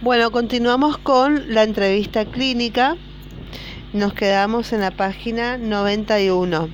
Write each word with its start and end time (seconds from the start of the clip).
Bueno, 0.00 0.30
continuamos 0.30 0.96
con 0.96 1.52
la 1.52 1.64
entrevista 1.64 2.24
clínica. 2.24 2.96
Nos 3.92 4.14
quedamos 4.14 4.72
en 4.72 4.80
la 4.80 4.92
página 4.92 5.58
91. 5.58 6.68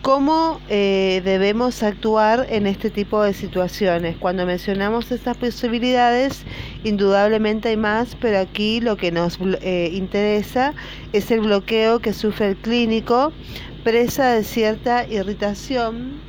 ¿Cómo 0.00 0.60
eh, 0.68 1.22
debemos 1.24 1.82
actuar 1.82 2.46
en 2.48 2.68
este 2.68 2.90
tipo 2.90 3.20
de 3.20 3.34
situaciones? 3.34 4.16
Cuando 4.18 4.46
mencionamos 4.46 5.10
estas 5.10 5.36
posibilidades, 5.36 6.44
indudablemente 6.84 7.70
hay 7.70 7.76
más, 7.76 8.14
pero 8.20 8.38
aquí 8.38 8.80
lo 8.80 8.96
que 8.96 9.10
nos 9.10 9.40
eh, 9.62 9.90
interesa 9.92 10.72
es 11.12 11.32
el 11.32 11.40
bloqueo 11.40 11.98
que 11.98 12.12
sufre 12.12 12.50
el 12.50 12.56
clínico, 12.56 13.32
presa 13.82 14.34
de 14.34 14.44
cierta 14.44 15.04
irritación 15.08 16.20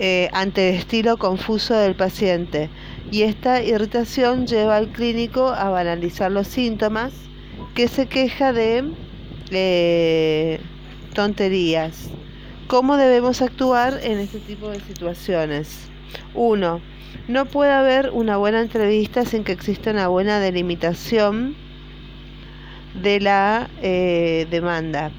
Eh, 0.00 0.28
ante 0.32 0.68
el 0.68 0.76
estilo 0.76 1.16
confuso 1.16 1.74
del 1.74 1.96
paciente 1.96 2.70
y 3.10 3.22
esta 3.22 3.64
irritación 3.64 4.46
lleva 4.46 4.76
al 4.76 4.92
clínico 4.92 5.48
a 5.48 5.70
banalizar 5.70 6.30
los 6.30 6.46
síntomas 6.46 7.12
que 7.74 7.88
se 7.88 8.06
queja 8.06 8.52
de 8.52 8.84
eh, 9.50 10.60
tonterías. 11.14 12.10
¿Cómo 12.68 12.96
debemos 12.96 13.42
actuar 13.42 13.98
en 14.04 14.20
este 14.20 14.38
tipo 14.38 14.68
de 14.70 14.78
situaciones? 14.78 15.90
1. 16.34 16.80
No 17.26 17.46
puede 17.46 17.72
haber 17.72 18.10
una 18.10 18.36
buena 18.36 18.60
entrevista 18.60 19.24
sin 19.24 19.42
que 19.42 19.52
exista 19.52 19.90
una 19.90 20.06
buena 20.06 20.38
delimitación 20.38 21.56
de 23.02 23.18
la 23.18 23.68
eh, 23.82 24.46
demanda 24.48 25.10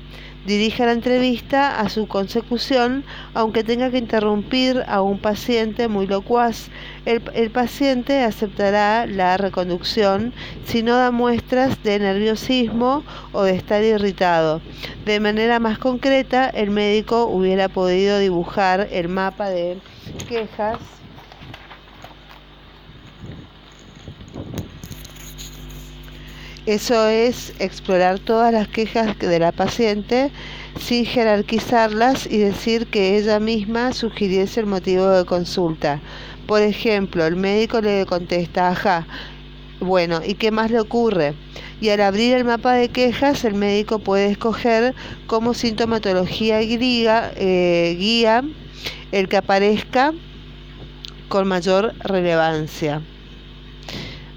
dirija 0.46 0.86
la 0.86 0.94
entrevista 0.94 1.80
a 1.80 1.90
su 1.90 2.08
consecución, 2.08 3.04
aunque 3.34 3.64
tenga 3.64 3.92
que 3.92 3.98
interrumpir 3.98 4.84
a 4.88 5.02
un 5.02 5.20
paciente 5.20 5.88
muy 5.88 6.08
locuaz. 6.08 6.70
El, 7.06 7.22
el, 7.34 7.52
paciente 7.52 8.24
aceptará 8.24 9.06
la 9.06 9.38
reconducción 9.38 10.34
si 10.66 10.84
no 10.84 10.96
da 10.96 11.12
muestras 11.12 11.82
de 11.84 12.00
nerviosismo 12.00 13.04
o 13.32 13.44
de 13.44 13.56
estar 13.56 13.84
irritado. 13.84 14.62
De 15.06 15.20
manera 15.20 15.60
más 15.60 15.78
concreta, 15.78 16.50
el 16.50 16.70
médico 16.70 17.26
hubiera 17.26 17.70
podido 17.70 18.20
dibujar 18.20 18.88
el 18.92 19.08
mapa 19.08 19.50
de 19.50 19.78
quejas 20.28 20.99
Eso 26.70 27.08
es 27.08 27.52
explorar 27.58 28.20
todas 28.20 28.54
las 28.54 28.68
quejas 28.68 29.18
de 29.18 29.40
la 29.40 29.52
paciente 29.52 30.30
sin 30.80 31.04
jerarquizarlas 31.04 32.28
y 32.28 32.38
decir 32.38 32.86
que 32.86 33.18
ella 33.18 33.40
misma 33.40 33.92
sugiriese 33.92 34.60
el 34.60 34.68
motivo 34.68 35.10
de 35.10 35.26
consulta. 35.26 36.00
Por 36.46 36.62
ejemplo, 36.62 37.26
el 37.26 37.38
médico 37.38 37.82
le 37.82 38.06
contesta, 38.06 38.70
ajá, 38.70 39.08
bueno, 39.80 40.22
¿y 40.24 40.36
qué 40.36 40.52
más 40.52 40.70
le 40.70 40.80
ocurre? 40.80 41.34
Y 41.82 41.90
al 41.90 42.02
abrir 42.02 42.36
el 42.36 42.46
mapa 42.46 42.76
de 42.76 42.90
quejas, 42.90 43.44
el 43.46 43.56
médico 43.56 43.98
puede 43.98 44.30
escoger 44.30 44.94
como 45.26 45.56
sintomatología 45.56 46.60
guía, 46.60 47.32
eh, 47.36 47.96
guía 47.98 48.44
el 49.12 49.28
que 49.28 49.38
aparezca 49.38 50.14
con 51.30 51.48
mayor 51.48 51.96
relevancia. 52.04 53.02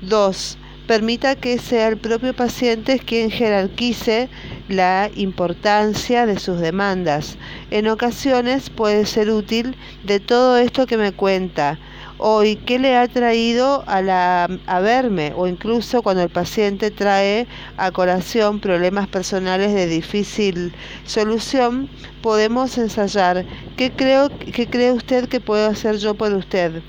2 0.00 0.56
permita 0.86 1.36
que 1.36 1.58
sea 1.58 1.88
el 1.88 1.96
propio 1.96 2.34
paciente 2.34 2.98
quien 2.98 3.30
jerarquice 3.30 4.28
la 4.68 5.10
importancia 5.14 6.26
de 6.26 6.38
sus 6.38 6.60
demandas. 6.60 7.36
En 7.70 7.88
ocasiones 7.88 8.70
puede 8.70 9.06
ser 9.06 9.30
útil 9.30 9.76
de 10.04 10.20
todo 10.20 10.58
esto 10.58 10.86
que 10.86 10.96
me 10.96 11.12
cuenta. 11.12 11.78
Hoy, 12.18 12.54
¿qué 12.54 12.78
le 12.78 12.96
ha 12.96 13.08
traído 13.08 13.82
a, 13.88 14.00
la, 14.00 14.48
a 14.66 14.80
verme? 14.80 15.32
O 15.36 15.48
incluso 15.48 16.02
cuando 16.02 16.22
el 16.22 16.28
paciente 16.28 16.92
trae 16.92 17.48
a 17.76 17.90
colación 17.90 18.60
problemas 18.60 19.08
personales 19.08 19.74
de 19.74 19.88
difícil 19.88 20.72
solución, 21.04 21.88
podemos 22.22 22.78
ensayar. 22.78 23.44
¿Qué, 23.76 23.90
creo, 23.90 24.30
qué 24.38 24.68
cree 24.68 24.92
usted 24.92 25.28
que 25.28 25.40
puedo 25.40 25.68
hacer 25.68 25.96
yo 25.96 26.14
por 26.14 26.32
usted? 26.32 26.80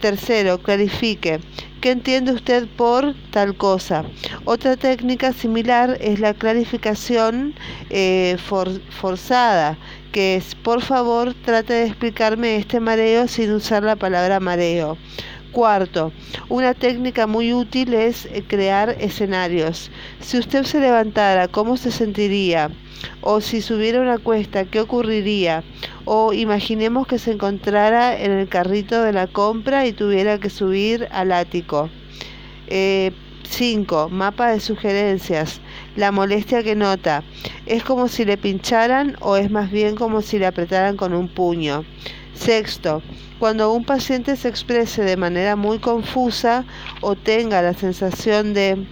Tercero, 0.00 0.58
clarifique. 0.58 1.40
¿Qué 1.80 1.92
entiende 1.92 2.32
usted 2.32 2.66
por 2.76 3.14
tal 3.30 3.56
cosa? 3.56 4.04
Otra 4.44 4.76
técnica 4.76 5.32
similar 5.32 5.96
es 6.00 6.18
la 6.18 6.34
clarificación 6.34 7.54
eh, 7.90 8.36
forzada, 8.90 9.78
que 10.10 10.34
es, 10.34 10.56
por 10.56 10.82
favor, 10.82 11.34
trate 11.44 11.74
de 11.74 11.86
explicarme 11.86 12.56
este 12.56 12.80
mareo 12.80 13.28
sin 13.28 13.52
usar 13.52 13.84
la 13.84 13.94
palabra 13.94 14.40
mareo. 14.40 14.98
Cuarto, 15.52 16.12
una 16.48 16.74
técnica 16.74 17.28
muy 17.28 17.52
útil 17.54 17.94
es 17.94 18.26
eh, 18.26 18.42
crear 18.44 18.96
escenarios. 18.98 19.92
Si 20.18 20.36
usted 20.36 20.64
se 20.64 20.80
levantara, 20.80 21.46
¿cómo 21.46 21.76
se 21.76 21.92
sentiría? 21.92 22.72
O 23.20 23.40
si 23.40 23.60
subiera 23.60 24.00
una 24.00 24.18
cuesta, 24.18 24.64
¿qué 24.64 24.80
ocurriría? 24.80 25.64
O 26.04 26.32
imaginemos 26.32 27.06
que 27.06 27.18
se 27.18 27.32
encontrara 27.32 28.18
en 28.18 28.32
el 28.32 28.48
carrito 28.48 29.02
de 29.02 29.12
la 29.12 29.26
compra 29.26 29.86
y 29.86 29.92
tuviera 29.92 30.38
que 30.38 30.50
subir 30.50 31.08
al 31.10 31.32
ático. 31.32 31.90
5. 32.68 32.70
Eh, 32.70 33.12
mapa 34.10 34.50
de 34.50 34.60
sugerencias. 34.60 35.60
La 35.96 36.12
molestia 36.12 36.62
que 36.62 36.74
nota. 36.74 37.24
¿Es 37.66 37.82
como 37.82 38.08
si 38.08 38.24
le 38.24 38.36
pincharan 38.36 39.16
o 39.20 39.36
es 39.36 39.50
más 39.50 39.70
bien 39.70 39.96
como 39.96 40.22
si 40.22 40.38
le 40.38 40.46
apretaran 40.46 40.96
con 40.96 41.12
un 41.12 41.28
puño? 41.28 41.84
Sexto, 42.34 43.02
cuando 43.38 43.72
un 43.72 43.84
paciente 43.84 44.36
se 44.36 44.48
exprese 44.48 45.02
de 45.02 45.16
manera 45.16 45.56
muy 45.56 45.78
confusa 45.80 46.64
o 47.00 47.16
tenga 47.16 47.62
la 47.62 47.74
sensación 47.74 48.54
de 48.54 48.86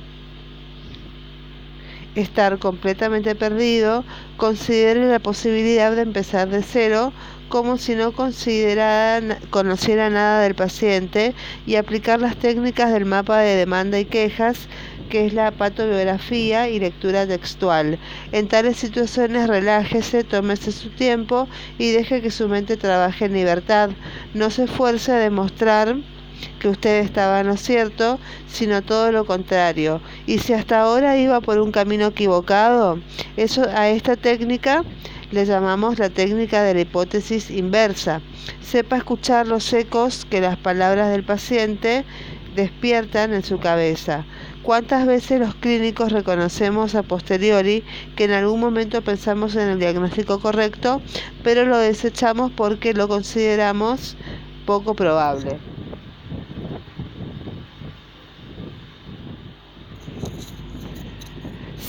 estar 2.21 2.59
completamente 2.59 3.34
perdido, 3.34 4.04
considere 4.37 5.06
la 5.06 5.19
posibilidad 5.19 5.94
de 5.94 6.03
empezar 6.03 6.49
de 6.49 6.62
cero 6.62 7.12
como 7.49 7.78
si 7.78 7.94
no 7.94 8.12
conociera 8.12 9.21
nada 9.21 10.41
del 10.41 10.54
paciente 10.54 11.34
y 11.65 11.77
aplicar 11.77 12.21
las 12.21 12.37
técnicas 12.37 12.93
del 12.93 13.04
mapa 13.04 13.38
de 13.38 13.54
demanda 13.54 14.00
y 14.00 14.04
quejas 14.04 14.69
que 15.09 15.27
es 15.27 15.34
la 15.34 15.53
patobiografía 15.53 16.69
y 16.69 16.81
lectura 16.81 17.27
textual. 17.27 17.99
En 18.33 18.48
tales 18.48 18.77
situaciones 18.77 19.47
relájese, 19.47 20.25
tómese 20.25 20.72
su 20.72 20.91
tiempo 20.91 21.47
y 21.78 21.93
deje 21.93 22.21
que 22.21 22.31
su 22.33 22.48
mente 22.48 22.77
trabaje 22.77 23.27
en 23.27 23.34
libertad. 23.34 23.91
No 24.34 24.50
se 24.50 24.65
esfuerce 24.65 25.12
a 25.12 25.19
demostrar 25.19 25.97
que 26.58 26.69
usted 26.69 27.04
estaba 27.04 27.42
no 27.42 27.56
cierto, 27.56 28.19
sino 28.48 28.82
todo 28.82 29.12
lo 29.12 29.24
contrario. 29.24 30.00
Y 30.26 30.38
si 30.38 30.52
hasta 30.52 30.80
ahora 30.80 31.16
iba 31.16 31.41
por 31.41 31.58
un 31.58 31.72
camino 31.72 32.06
equivocado, 32.06 32.98
eso 33.36 33.66
a 33.74 33.88
esta 33.88 34.16
técnica 34.16 34.84
le 35.30 35.44
llamamos 35.44 35.98
la 35.98 36.10
técnica 36.10 36.62
de 36.62 36.74
la 36.74 36.80
hipótesis 36.80 37.50
inversa. 37.50 38.20
Sepa 38.60 38.97
escuchar 38.97 39.47
los 39.47 39.72
ecos 39.72 40.24
que 40.28 40.41
las 40.41 40.56
palabras 40.56 41.10
del 41.10 41.24
paciente 41.24 42.04
despiertan 42.54 43.34
en 43.34 43.42
su 43.42 43.58
cabeza. 43.58 44.24
¿Cuántas 44.62 45.06
veces 45.06 45.38
los 45.38 45.54
clínicos 45.54 46.10
reconocemos 46.10 46.94
a 46.97 47.04
posteriori 47.04 47.84
que 48.16 48.24
en 48.24 48.32
algún 48.32 48.58
momento 48.58 49.03
pensamos 49.03 49.54
en 49.54 49.68
el 49.68 49.78
diagnóstico 49.78 50.41
correcto, 50.41 51.00
pero 51.44 51.66
lo 51.66 51.78
desechamos 51.78 52.50
porque 52.50 52.92
lo 52.92 53.06
consideramos 53.06 54.16
poco 54.64 54.94
probable? 54.94 55.58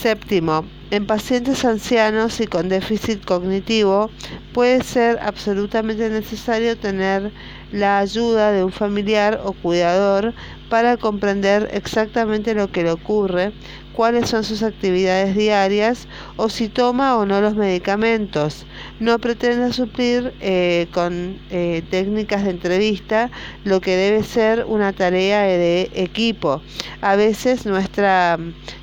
Séptimo, 0.08 0.64
en 0.90 1.06
pacientes 1.06 1.66
ancianos 1.66 2.40
y 2.40 2.48
con 2.48 2.70
déficit 2.70 3.26
cognitivo 3.26 4.10
puede 4.54 4.82
ser 4.82 5.20
absolutamente 5.22 6.10
necesario 6.10 6.78
tener 6.78 7.34
la 7.74 8.00
ayuda 8.00 8.54
de 8.54 8.64
un 8.64 8.72
familiar 8.72 9.42
o 9.44 9.52
cuidador 9.52 10.34
para 10.70 10.96
comprender 10.96 11.70
exactamente 11.74 12.54
lo 12.54 12.72
que 12.72 12.84
le 12.84 12.92
ocurre, 12.92 13.52
cuáles 13.92 14.30
son 14.30 14.46
sus 14.46 14.64
actividades 14.64 15.36
diarias 15.36 16.08
o 16.38 16.48
si 16.48 16.70
toma 16.70 17.18
o 17.18 17.26
no 17.26 17.42
los 17.42 17.56
medicamentos. 17.56 18.66
No 19.02 19.20
pretenda 19.20 19.74
suplir 19.74 20.34
eh, 20.40 20.88
con 20.94 21.38
eh, 21.50 21.84
técnicas 21.90 22.46
de 22.46 22.52
entrevista 22.52 23.30
lo 23.66 23.82
que 23.82 23.98
debe 23.98 24.24
ser 24.24 24.64
una 24.70 24.94
tarea 24.94 25.42
de 25.42 25.92
equipo. 25.96 26.62
A 27.02 27.18
veces 27.18 27.66
nuestra 27.66 28.38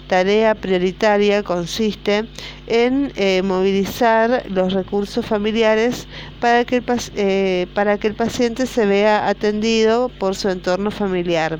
tarea 0.08 0.54
prioritaria 0.54 1.42
consiste 1.42 2.26
en 2.66 3.12
eh, 3.16 3.42
movilizar 3.42 4.44
los 4.48 4.72
recursos 4.72 5.24
familiares 5.26 6.06
para 6.40 6.64
que, 6.64 6.76
el, 6.76 6.84
eh, 7.16 7.66
para 7.74 7.98
que 7.98 8.08
el 8.08 8.14
paciente 8.14 8.66
se 8.66 8.86
vea 8.86 9.28
atendido 9.28 10.08
por 10.08 10.34
su 10.34 10.48
entorno 10.48 10.90
familiar. 10.90 11.58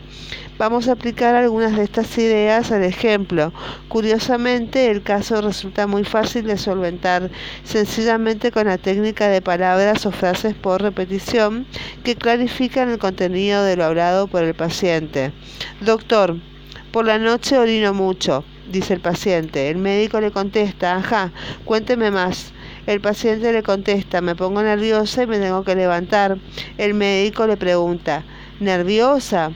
Vamos 0.57 0.87
a 0.87 0.93
aplicar 0.93 1.35
algunas 1.35 1.77
de 1.77 1.83
estas 1.83 2.17
ideas 2.17 2.71
al 2.71 2.85
ejemplo. 2.85 3.53
Curiosamente, 3.89 4.89
el 4.89 5.03
caso 5.03 5.41
resulta 5.41 5.89
muy 5.89 6.05
fácil 6.05 6.47
de 6.47 6.57
solventar 6.57 7.29
sencillamente 7.65 8.53
con 8.53 8.69
la 8.69 8.79
técnica 8.79 9.27
de 9.27 9.43
palabras 9.43 10.07
o 10.07 10.13
frases 10.13 10.55
por 10.55 10.81
repetición 10.81 11.67
que 12.05 12.15
clarifican 12.15 12.89
el 12.89 12.99
contenido 12.99 13.65
de 13.65 13.75
lo 13.75 13.85
hablado 13.85 14.29
por 14.29 14.45
el 14.45 14.55
paciente. 14.55 15.33
Doctor, 15.81 16.37
por 16.95 17.07
la 17.07 17.19
noche 17.19 17.59
orino 17.59 17.93
mucho, 17.93 18.45
dice 18.71 18.95
el 18.95 19.01
paciente. 19.01 19.69
El 19.69 19.79
médico 19.79 20.21
le 20.21 20.31
contesta, 20.31 20.95
ajá, 20.95 21.33
cuénteme 21.65 22.13
más. 22.13 22.53
El 22.87 23.01
paciente 23.01 23.53
le 23.53 23.65
contesta, 23.65 24.21
me 24.21 24.37
pongo 24.37 24.63
nerviosa 24.63 25.25
y 25.25 25.27
me 25.27 25.41
tengo 25.41 25.65
que 25.65 25.75
levantar. 25.75 26.39
El 26.79 26.95
médico 26.95 27.49
le 27.49 27.57
pregunta, 27.57 28.23
¿nerviosa? 28.61 29.51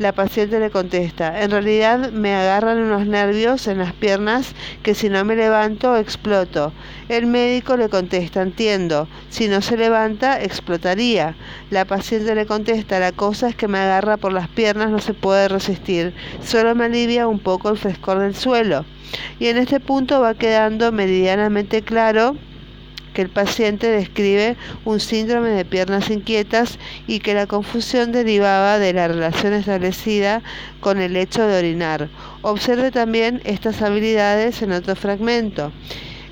La 0.00 0.10
paciente 0.10 0.58
le 0.58 0.70
contesta, 0.70 1.40
en 1.42 1.52
realidad 1.52 2.10
me 2.10 2.34
agarran 2.34 2.78
unos 2.78 3.06
nervios 3.06 3.68
en 3.68 3.78
las 3.78 3.92
piernas 3.92 4.52
que 4.82 4.92
si 4.92 5.08
no 5.08 5.24
me 5.24 5.36
levanto 5.36 5.96
exploto. 5.96 6.72
El 7.08 7.26
médico 7.26 7.76
le 7.76 7.88
contesta, 7.88 8.42
entiendo, 8.42 9.06
si 9.28 9.46
no 9.46 9.62
se 9.62 9.76
levanta 9.76 10.42
explotaría. 10.42 11.36
La 11.70 11.84
paciente 11.84 12.34
le 12.34 12.44
contesta, 12.44 12.98
la 12.98 13.12
cosa 13.12 13.48
es 13.48 13.54
que 13.54 13.68
me 13.68 13.78
agarra 13.78 14.16
por 14.16 14.32
las 14.32 14.48
piernas, 14.48 14.90
no 14.90 14.98
se 14.98 15.14
puede 15.14 15.46
resistir, 15.46 16.12
solo 16.42 16.74
me 16.74 16.86
alivia 16.86 17.28
un 17.28 17.38
poco 17.38 17.70
el 17.70 17.78
frescor 17.78 18.18
del 18.18 18.34
suelo. 18.34 18.84
Y 19.38 19.46
en 19.46 19.58
este 19.58 19.78
punto 19.78 20.20
va 20.20 20.34
quedando 20.34 20.90
meridianamente 20.90 21.82
claro 21.82 22.36
que 23.14 23.22
el 23.22 23.30
paciente 23.30 23.86
describe 23.86 24.56
un 24.84 25.00
síndrome 25.00 25.50
de 25.50 25.64
piernas 25.64 26.10
inquietas 26.10 26.78
y 27.06 27.20
que 27.20 27.32
la 27.32 27.46
confusión 27.46 28.12
derivaba 28.12 28.78
de 28.78 28.92
la 28.92 29.08
relación 29.08 29.54
establecida 29.54 30.42
con 30.80 31.00
el 31.00 31.16
hecho 31.16 31.46
de 31.46 31.58
orinar. 31.58 32.10
Observe 32.42 32.90
también 32.90 33.40
estas 33.44 33.80
habilidades 33.80 34.60
en 34.60 34.72
otro 34.72 34.94
fragmento. 34.96 35.72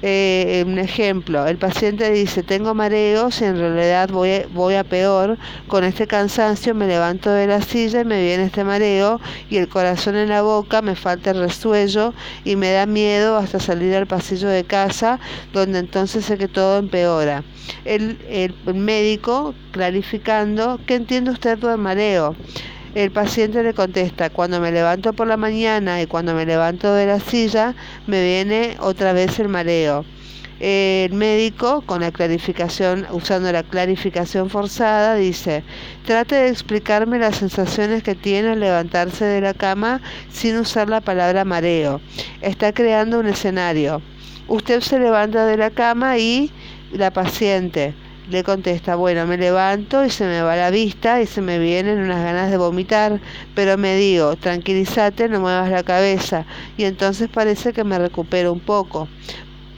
Eh, 0.04 0.64
un 0.66 0.80
ejemplo, 0.80 1.46
el 1.46 1.58
paciente 1.58 2.10
dice, 2.10 2.42
tengo 2.42 2.74
mareos 2.74 3.40
y 3.40 3.44
en 3.44 3.56
realidad 3.56 4.08
voy, 4.08 4.42
voy 4.52 4.74
a 4.74 4.82
peor, 4.82 5.38
con 5.68 5.84
este 5.84 6.08
cansancio 6.08 6.74
me 6.74 6.88
levanto 6.88 7.30
de 7.30 7.46
la 7.46 7.62
silla 7.62 8.00
y 8.00 8.04
me 8.04 8.20
viene 8.20 8.46
este 8.46 8.64
mareo 8.64 9.20
y 9.48 9.58
el 9.58 9.68
corazón 9.68 10.16
en 10.16 10.30
la 10.30 10.42
boca, 10.42 10.82
me 10.82 10.96
falta 10.96 11.30
el 11.30 11.38
resuello 11.38 12.14
y 12.44 12.56
me 12.56 12.72
da 12.72 12.84
miedo 12.84 13.36
hasta 13.36 13.60
salir 13.60 13.94
al 13.94 14.08
pasillo 14.08 14.48
de 14.48 14.64
casa, 14.64 15.20
donde 15.52 15.78
entonces 15.78 16.24
sé 16.24 16.36
que 16.36 16.48
todo 16.48 16.78
empeora. 16.80 17.44
El, 17.84 18.18
el 18.28 18.74
médico 18.74 19.54
clarificando, 19.70 20.80
¿qué 20.84 20.96
entiende 20.96 21.30
usted 21.30 21.58
del 21.58 21.78
mareo? 21.78 22.34
El 22.94 23.10
paciente 23.10 23.62
le 23.62 23.72
contesta, 23.72 24.28
cuando 24.28 24.60
me 24.60 24.70
levanto 24.70 25.14
por 25.14 25.26
la 25.26 25.38
mañana 25.38 26.02
y 26.02 26.06
cuando 26.06 26.34
me 26.34 26.44
levanto 26.44 26.92
de 26.92 27.06
la 27.06 27.20
silla, 27.20 27.74
me 28.06 28.22
viene 28.22 28.76
otra 28.80 29.14
vez 29.14 29.38
el 29.40 29.48
mareo. 29.48 30.04
El 30.60 31.14
médico, 31.14 31.80
con 31.86 32.02
la 32.02 32.10
clarificación, 32.12 33.06
usando 33.10 33.50
la 33.50 33.62
clarificación 33.62 34.50
forzada, 34.50 35.14
dice, 35.14 35.64
trate 36.04 36.34
de 36.34 36.48
explicarme 36.50 37.18
las 37.18 37.36
sensaciones 37.36 38.02
que 38.02 38.14
tiene 38.14 38.50
al 38.50 38.60
levantarse 38.60 39.24
de 39.24 39.40
la 39.40 39.54
cama 39.54 40.02
sin 40.30 40.58
usar 40.58 40.90
la 40.90 41.00
palabra 41.00 41.46
mareo. 41.46 42.02
Está 42.42 42.74
creando 42.74 43.20
un 43.20 43.26
escenario. 43.26 44.02
Usted 44.48 44.82
se 44.82 44.98
levanta 44.98 45.46
de 45.46 45.56
la 45.56 45.70
cama 45.70 46.18
y 46.18 46.50
la 46.92 47.10
paciente 47.10 47.94
le 48.32 48.42
contesta, 48.42 48.96
bueno, 48.96 49.26
me 49.26 49.36
levanto 49.36 50.04
y 50.04 50.10
se 50.10 50.24
me 50.24 50.42
va 50.42 50.56
la 50.56 50.70
vista 50.70 51.20
y 51.20 51.26
se 51.26 51.42
me 51.42 51.58
vienen 51.58 52.00
unas 52.00 52.24
ganas 52.24 52.50
de 52.50 52.56
vomitar, 52.56 53.20
pero 53.54 53.76
me 53.76 53.94
digo, 53.96 54.34
tranquilízate, 54.36 55.28
no 55.28 55.40
muevas 55.40 55.70
la 55.70 55.82
cabeza. 55.82 56.46
Y 56.76 56.84
entonces 56.84 57.28
parece 57.28 57.72
que 57.72 57.84
me 57.84 57.98
recupero 57.98 58.52
un 58.52 58.60
poco. 58.60 59.08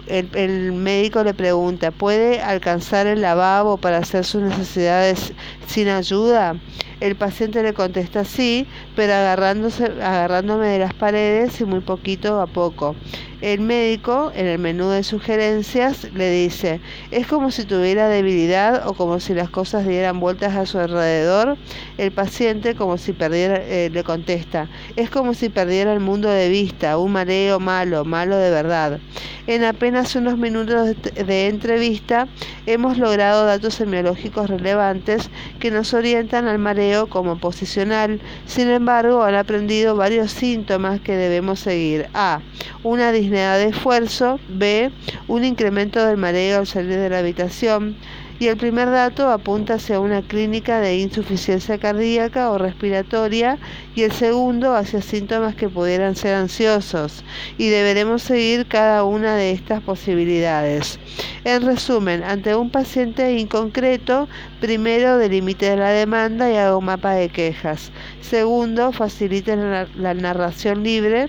El, 0.06 0.72
médico 0.72 1.24
le 1.24 1.32
pregunta, 1.32 1.90
¿puede 1.90 2.40
alcanzar 2.42 3.06
el 3.06 3.22
lavabo 3.22 3.78
para 3.78 3.98
hacer 3.98 4.24
sus 4.24 4.42
necesidades 4.42 5.32
sin 5.66 5.88
ayuda? 5.88 6.56
El 7.00 7.16
paciente 7.16 7.62
le 7.62 7.72
contesta 7.72 8.24
sí, 8.24 8.66
pero 8.94 9.14
agarrándose, 9.14 9.86
agarrándome 9.86 10.68
de 10.68 10.78
las 10.78 10.94
paredes 10.94 11.60
y 11.60 11.64
muy 11.64 11.80
poquito 11.80 12.40
a 12.40 12.46
poco. 12.46 12.94
El 13.44 13.60
médico, 13.60 14.32
en 14.34 14.46
el 14.46 14.58
menú 14.58 14.88
de 14.88 15.02
sugerencias, 15.02 16.04
le 16.14 16.30
dice, 16.30 16.80
es 17.10 17.26
como 17.26 17.50
si 17.50 17.64
tuviera 17.64 18.08
debilidad 18.08 18.88
o 18.88 18.94
como 18.94 19.20
si 19.20 19.34
las 19.34 19.50
cosas 19.50 19.86
dieran 19.86 20.18
vueltas 20.18 20.56
a 20.56 20.64
su 20.64 20.78
alrededor. 20.78 21.58
El 21.98 22.10
paciente, 22.10 22.74
como 22.74 22.96
si 22.96 23.12
perdiera, 23.12 23.56
eh, 23.56 23.90
le 23.92 24.02
contesta, 24.02 24.70
es 24.96 25.10
como 25.10 25.34
si 25.34 25.50
perdiera 25.50 25.92
el 25.92 26.00
mundo 26.00 26.30
de 26.30 26.48
vista, 26.48 26.96
un 26.96 27.12
mareo 27.12 27.60
malo, 27.60 28.06
malo 28.06 28.34
de 28.38 28.48
verdad. 28.48 28.98
En 29.46 29.62
apenas 29.62 30.16
unos 30.16 30.38
minutos 30.38 30.96
de 31.02 31.48
entrevista 31.48 32.28
hemos 32.64 32.96
logrado 32.96 33.44
datos 33.44 33.74
semiológicos 33.74 34.48
relevantes 34.48 35.28
que 35.60 35.70
nos 35.70 35.92
orientan 35.92 36.48
al 36.48 36.58
mareo 36.58 37.10
como 37.10 37.36
posicional. 37.36 38.22
Sin 38.46 38.70
embargo, 38.70 39.22
han 39.22 39.34
aprendido 39.34 39.96
varios 39.96 40.32
síntomas 40.32 40.98
que 41.02 41.14
debemos 41.14 41.60
seguir. 41.60 42.08
A. 42.14 42.40
Una 42.82 43.12
de 43.34 43.68
esfuerzo. 43.68 44.38
B. 44.48 44.90
Un 45.28 45.44
incremento 45.44 46.04
del 46.04 46.16
mareo 46.16 46.60
al 46.60 46.66
salir 46.66 46.96
de 46.96 47.10
la 47.10 47.18
habitación 47.18 47.96
y 48.38 48.48
el 48.48 48.56
primer 48.56 48.90
dato 48.90 49.30
apunta 49.30 49.74
hacia 49.74 50.00
una 50.00 50.20
clínica 50.22 50.80
de 50.80 50.98
insuficiencia 50.98 51.78
cardíaca 51.78 52.50
o 52.50 52.58
respiratoria 52.58 53.58
y 53.94 54.02
el 54.02 54.12
segundo 54.12 54.74
hacia 54.74 55.02
síntomas 55.02 55.54
que 55.54 55.68
pudieran 55.68 56.16
ser 56.16 56.34
ansiosos 56.34 57.24
y 57.58 57.68
deberemos 57.68 58.22
seguir 58.22 58.66
cada 58.66 59.04
una 59.04 59.36
de 59.36 59.52
estas 59.52 59.82
posibilidades. 59.82 60.98
En 61.44 61.62
resumen, 61.62 62.24
ante 62.24 62.56
un 62.56 62.70
paciente 62.70 63.38
inconcreto, 63.38 64.28
primero 64.60 65.16
delimite 65.16 65.76
la 65.76 65.90
demanda 65.90 66.50
y 66.50 66.56
haga 66.56 66.76
un 66.76 66.86
mapa 66.86 67.14
de 67.14 67.28
quejas. 67.28 67.92
Segundo, 68.20 68.90
facilite 68.90 69.56
la 69.56 70.14
narración 70.14 70.82
libre, 70.82 71.28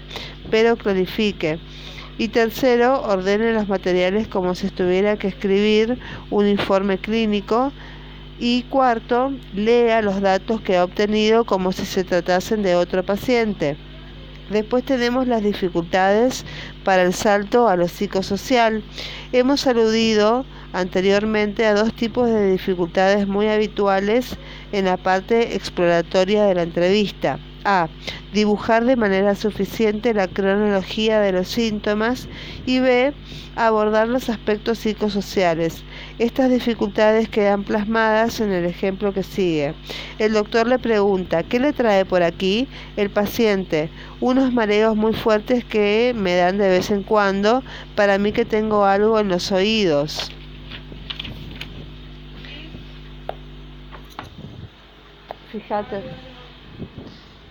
pero 0.50 0.76
clarifique. 0.76 1.60
Y 2.18 2.30
tercero, 2.30 3.02
ordene 3.02 3.52
los 3.52 3.68
materiales 3.68 4.28
como 4.28 4.56
si 4.56 4.68
estuviera 4.68 5.18
que 5.18 5.28
escribir 5.28 6.00
un 6.30 6.48
informe 6.48 6.98
clínico. 6.98 7.74
Y 8.40 8.64
cuarto, 8.64 9.34
lea 9.54 10.02
los 10.02 10.22
datos 10.22 10.62
que 10.62 10.78
ha 10.78 10.84
obtenido 10.84 11.46
como 11.46 11.72
si 11.72 11.86
se 11.86 12.04
tratasen 12.04 12.64
de 12.64 12.76
otro 12.76 13.04
paciente. 13.04 13.78
Después 14.50 14.84
tenemos 14.84 15.28
las 15.28 15.44
dificultades 15.44 16.46
para 16.84 17.02
el 17.02 17.14
salto 17.14 17.68
a 17.68 17.76
lo 17.76 17.88
psicosocial. 17.88 18.84
Hemos 19.32 19.66
aludido 19.66 20.46
anteriormente 20.72 21.66
a 21.66 21.74
dos 21.74 21.94
tipos 21.94 22.30
de 22.30 22.52
dificultades 22.52 23.28
muy 23.28 23.48
habituales 23.48 24.38
en 24.72 24.86
la 24.86 24.98
parte 24.98 25.56
exploratoria 25.56 26.46
de 26.46 26.56
la 26.56 26.64
entrevista. 26.64 27.40
A. 27.66 27.90
Dibujar 28.34 28.86
de 28.86 28.96
manera 28.96 29.36
suficiente 29.36 30.14
la 30.14 30.28
cronología 30.28 31.20
de 31.20 31.32
los 31.32 31.48
síntomas 31.48 32.28
y 32.66 32.80
B. 32.80 33.14
Abordar 33.56 34.08
los 34.08 34.30
aspectos 34.30 34.80
psicosociales. 34.80 35.84
Estas 36.20 36.50
dificultades 36.50 37.30
quedan 37.30 37.64
plasmadas 37.64 38.40
en 38.40 38.52
el 38.52 38.66
ejemplo 38.66 39.14
que 39.14 39.24
sigue. 39.24 39.74
El 40.20 40.34
doctor 40.34 40.68
le 40.68 40.78
pregunta, 40.80 41.44
¿qué 41.44 41.60
le 41.60 41.74
trae 41.74 42.06
por 42.06 42.22
aquí? 42.22 42.68
El 42.98 43.10
paciente, 43.10 43.90
unos 44.20 44.54
mareos 44.54 44.96
muy 44.96 45.14
fuertes 45.14 45.64
que 45.64 46.14
me 46.16 46.36
dan 46.36 46.58
de 46.58 46.70
vez 46.70 46.92
en 46.92 47.04
cuando, 47.04 47.64
para 47.96 48.18
mí 48.18 48.32
que 48.32 48.46
tengo 48.46 48.86
algo 48.86 49.20
en 49.20 49.30
los 49.30 49.52
oídos. 49.52 50.32
Fíjate. 55.52 56.35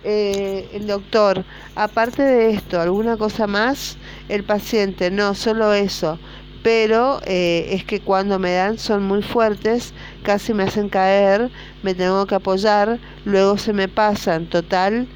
Eh, 0.07 0.69
el 0.73 0.85
doctor, 0.85 1.43
aparte 1.73 2.21
de 2.21 2.51
esto, 2.51 2.79
¿alguna 2.79 3.17
cosa 3.17 3.47
más? 3.47 3.97
El 4.29 4.43
paciente, 4.43 5.09
no, 5.09 5.33
solo 5.33 5.73
eso. 5.73 6.19
Pero 6.61 7.21
eh, 7.25 7.69
es 7.71 7.85
que 7.85 8.01
cuando 8.01 8.37
me 8.37 8.53
dan 8.53 8.77
son 8.77 9.03
muy 9.03 9.23
fuertes, 9.23 9.95
casi 10.21 10.53
me 10.53 10.63
hacen 10.63 10.89
caer, 10.89 11.49
me 11.81 11.95
tengo 11.95 12.27
que 12.27 12.35
apoyar, 12.35 12.99
luego 13.23 13.57
se 13.57 13.73
me 13.73 13.87
pasan, 13.87 14.45
total, 14.47 15.07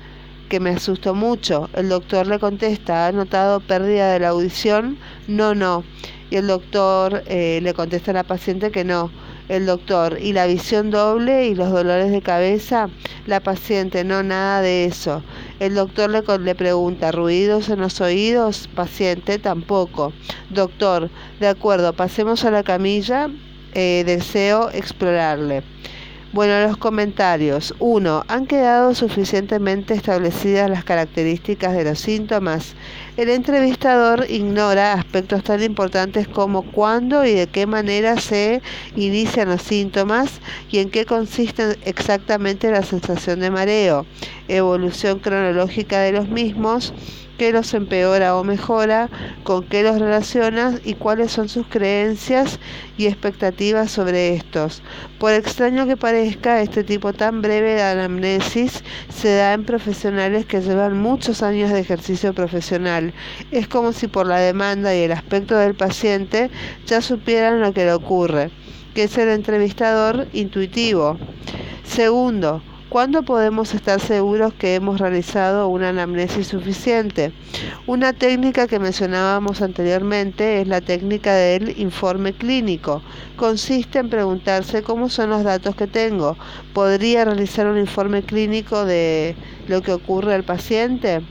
que 0.49 0.59
me 0.59 0.71
asustó 0.71 1.13
mucho. 1.13 1.69
El 1.73 1.89
doctor 1.89 2.25
le 2.25 2.39
contesta, 2.39 3.05
¿ha 3.07 3.11
notado 3.11 3.59
pérdida 3.59 4.13
de 4.13 4.19
la 4.21 4.29
audición? 4.29 4.97
No, 5.27 5.53
no. 5.53 5.83
Y 6.31 6.37
el 6.37 6.47
doctor 6.47 7.23
eh, 7.27 7.59
le 7.61 7.75
contesta 7.75 8.09
a 8.09 8.15
la 8.15 8.23
paciente 8.23 8.71
que 8.71 8.83
no. 8.83 9.11
El 9.49 9.65
doctor, 9.65 10.19
¿y 10.21 10.31
la 10.33 10.45
visión 10.45 10.91
doble 10.91 11.47
y 11.47 11.55
los 11.55 11.71
dolores 11.71 12.11
de 12.11 12.21
cabeza? 12.21 12.87
La 13.25 13.39
paciente, 13.39 14.03
no, 14.03 14.21
nada 14.21 14.61
de 14.61 14.85
eso. 14.85 15.23
El 15.59 15.73
doctor 15.73 16.11
le, 16.11 16.21
le 16.37 16.53
pregunta, 16.53 17.11
¿ruidos 17.11 17.67
en 17.69 17.79
los 17.79 17.99
oídos? 17.99 18.69
Paciente, 18.75 19.39
tampoco. 19.39 20.13
Doctor, 20.51 21.09
de 21.39 21.47
acuerdo, 21.47 21.93
pasemos 21.93 22.45
a 22.45 22.51
la 22.51 22.61
camilla. 22.61 23.27
Eh, 23.73 24.03
deseo 24.05 24.69
explorarle. 24.71 25.63
Bueno, 26.31 26.61
los 26.67 26.77
comentarios. 26.77 27.73
1. 27.79 28.23
¿Han 28.27 28.45
quedado 28.45 28.93
suficientemente 28.93 29.95
establecidas 29.95 30.69
las 30.69 30.83
características 30.83 31.73
de 31.73 31.83
los 31.83 31.97
síntomas? 31.97 32.75
El 33.17 33.29
entrevistador 33.29 34.27
ignora 34.29 34.93
aspectos 34.93 35.43
tan 35.43 35.63
importantes 35.63 36.27
como 36.27 36.61
cuándo 36.61 37.25
y 37.25 37.33
de 37.33 37.47
qué 37.47 37.65
manera 37.65 38.19
se 38.19 38.61
inician 38.95 39.49
los 39.49 39.63
síntomas 39.63 40.39
y 40.69 40.77
en 40.77 40.91
qué 40.91 41.03
consiste 41.03 41.79
exactamente 41.83 42.69
la 42.69 42.83
sensación 42.83 43.39
de 43.39 43.49
mareo, 43.49 44.05
evolución 44.47 45.17
cronológica 45.17 45.99
de 46.01 46.11
los 46.11 46.29
mismos, 46.29 46.93
qué 47.39 47.53
los 47.53 47.73
empeora 47.73 48.35
o 48.35 48.43
mejora, 48.43 49.09
con 49.43 49.63
qué 49.63 49.81
los 49.81 49.97
relaciona 49.97 50.77
y 50.83 50.95
cuáles 50.95 51.31
son 51.31 51.47
sus 51.47 51.65
creencias 51.67 52.59
y 52.97 53.07
expectativas 53.07 53.89
sobre 53.89 54.35
estos. 54.35 54.83
Por 55.19 55.31
extraño 55.31 55.87
que 55.87 55.95
parezca, 55.95 56.61
este 56.61 56.83
tipo 56.83 57.13
tan 57.13 57.41
breve 57.41 57.75
de 57.75 57.81
anamnesis 57.81 58.83
se 59.07 59.35
da 59.35 59.53
en 59.53 59.63
profesionales 59.63 60.45
que 60.45 60.59
llevan 60.59 61.01
muchos 61.01 61.41
años 61.41 61.71
de 61.71 61.79
ejercicio 61.79 62.33
profesional. 62.33 63.13
Es 63.51 63.69
como 63.69 63.93
si 63.93 64.07
por 64.07 64.27
la 64.27 64.39
demanda 64.39 64.93
y 64.93 65.03
el 65.03 65.13
aspecto 65.13 65.55
del 65.57 65.75
paciente 65.75 66.51
ya 66.85 66.99
supieran 67.01 67.61
lo 67.61 67.73
que 67.73 67.85
le 67.85 67.93
ocurre, 67.93 68.51
que 68.93 69.03
es 69.03 69.17
el 69.17 69.29
entrevistador 69.29 70.27
intuitivo. 70.33 71.17
Segundo, 71.85 72.61
¿Cuándo 72.89 73.21
podemos 73.21 73.75
estar 73.75 73.99
seguros 73.99 74.51
que 74.55 74.73
hemos 74.73 74.99
realizado 74.99 75.67
una 75.67 75.89
anamnesis 75.89 76.47
suficiente? 76.47 77.31
Una 77.85 78.13
técnica 78.13 78.67
que 78.67 78.79
mencionábamos 78.79 79.61
anteriormente 79.61 80.61
es 80.61 80.67
la 80.67 80.81
técnica 80.81 81.35
del 81.35 81.79
informe 81.79 82.33
clínico. 82.33 83.03
Consiste 83.35 83.99
en 83.99 84.09
preguntarse 84.09 84.81
cómo 84.81 85.07
son 85.07 85.29
los 85.29 85.43
datos 85.43 85.75
que 85.75 85.85
tengo. 85.85 86.35
¿Podría 86.73 87.25
realizar 87.25 87.67
un 87.67 87.77
informe 87.77 88.23
clínico 88.23 88.83
de 88.85 89.35
lo 89.67 89.83
que 89.83 89.93
ocurre 89.93 90.33
al 90.33 90.43
paciente? 90.43 91.21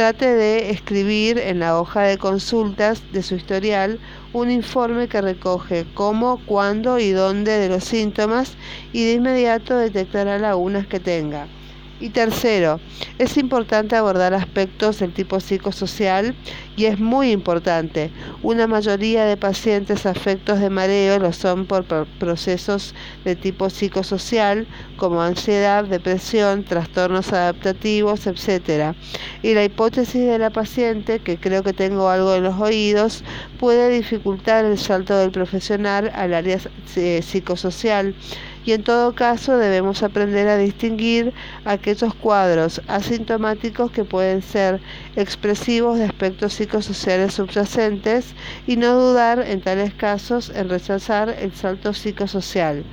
Trate 0.00 0.34
de 0.34 0.70
escribir 0.70 1.36
en 1.36 1.58
la 1.58 1.78
hoja 1.78 2.00
de 2.04 2.16
consultas 2.16 3.04
de 3.10 3.22
su 3.22 3.34
historial 3.34 4.00
un 4.32 4.50
informe 4.50 5.08
que 5.08 5.20
recoge 5.20 5.90
cómo, 5.92 6.42
cuándo 6.42 6.98
y 6.98 7.10
dónde 7.10 7.58
de 7.58 7.68
los 7.68 7.84
síntomas 7.84 8.56
y 8.92 9.04
de 9.04 9.12
inmediato 9.12 9.76
detectará 9.76 10.38
lagunas 10.38 10.86
que 10.86 11.00
tenga. 11.00 11.52
Y 12.00 12.08
tercero, 12.08 12.80
es 13.18 13.36
importante 13.36 13.94
abordar 13.94 14.32
aspectos 14.32 15.00
del 15.00 15.12
tipo 15.12 15.38
psicosocial 15.38 16.34
y 16.74 16.86
es 16.86 16.98
muy 16.98 17.30
importante. 17.30 18.10
Una 18.42 18.66
mayoría 18.66 19.26
de 19.26 19.36
pacientes 19.36 20.06
afectos 20.06 20.60
de 20.60 20.70
mareo 20.70 21.18
lo 21.18 21.30
son 21.34 21.66
por 21.66 21.84
procesos 22.18 22.94
de 23.24 23.36
tipo 23.36 23.68
psicosocial 23.68 24.66
como 24.96 25.20
ansiedad, 25.20 25.84
depresión, 25.84 26.64
trastornos 26.64 27.34
adaptativos, 27.34 28.26
etc. 28.26 28.94
Y 29.42 29.52
la 29.52 29.64
hipótesis 29.64 30.22
de 30.22 30.38
la 30.38 30.48
paciente, 30.48 31.18
que 31.18 31.36
creo 31.36 31.62
que 31.62 31.74
tengo 31.74 32.08
algo 32.08 32.34
en 32.34 32.44
los 32.44 32.58
oídos, 32.58 33.24
puede 33.58 33.90
dificultar 33.90 34.64
el 34.64 34.78
salto 34.78 35.18
del 35.18 35.32
profesional 35.32 36.10
al 36.14 36.32
área 36.32 36.58
eh, 36.96 37.20
psicosocial 37.22 38.14
y 38.64 38.72
en 38.72 38.82
todo 38.82 39.14
caso 39.14 39.56
debemos 39.56 40.02
aprender 40.02 40.48
a 40.48 40.56
distinguir 40.56 41.32
aquellos 41.64 42.14
cuadros 42.14 42.80
asintomáticos 42.88 43.90
que 43.90 44.04
pueden 44.04 44.42
ser 44.42 44.80
expresivos 45.16 45.98
de 45.98 46.04
aspectos 46.04 46.54
psicosociales 46.54 47.34
subyacentes 47.34 48.34
y 48.66 48.76
no 48.76 48.94
dudar 48.94 49.40
en 49.40 49.60
tales 49.60 49.94
casos 49.94 50.50
en 50.54 50.68
rechazar 50.68 51.34
el 51.38 51.52
salto 51.52 51.94
psicosocial. 51.94 52.84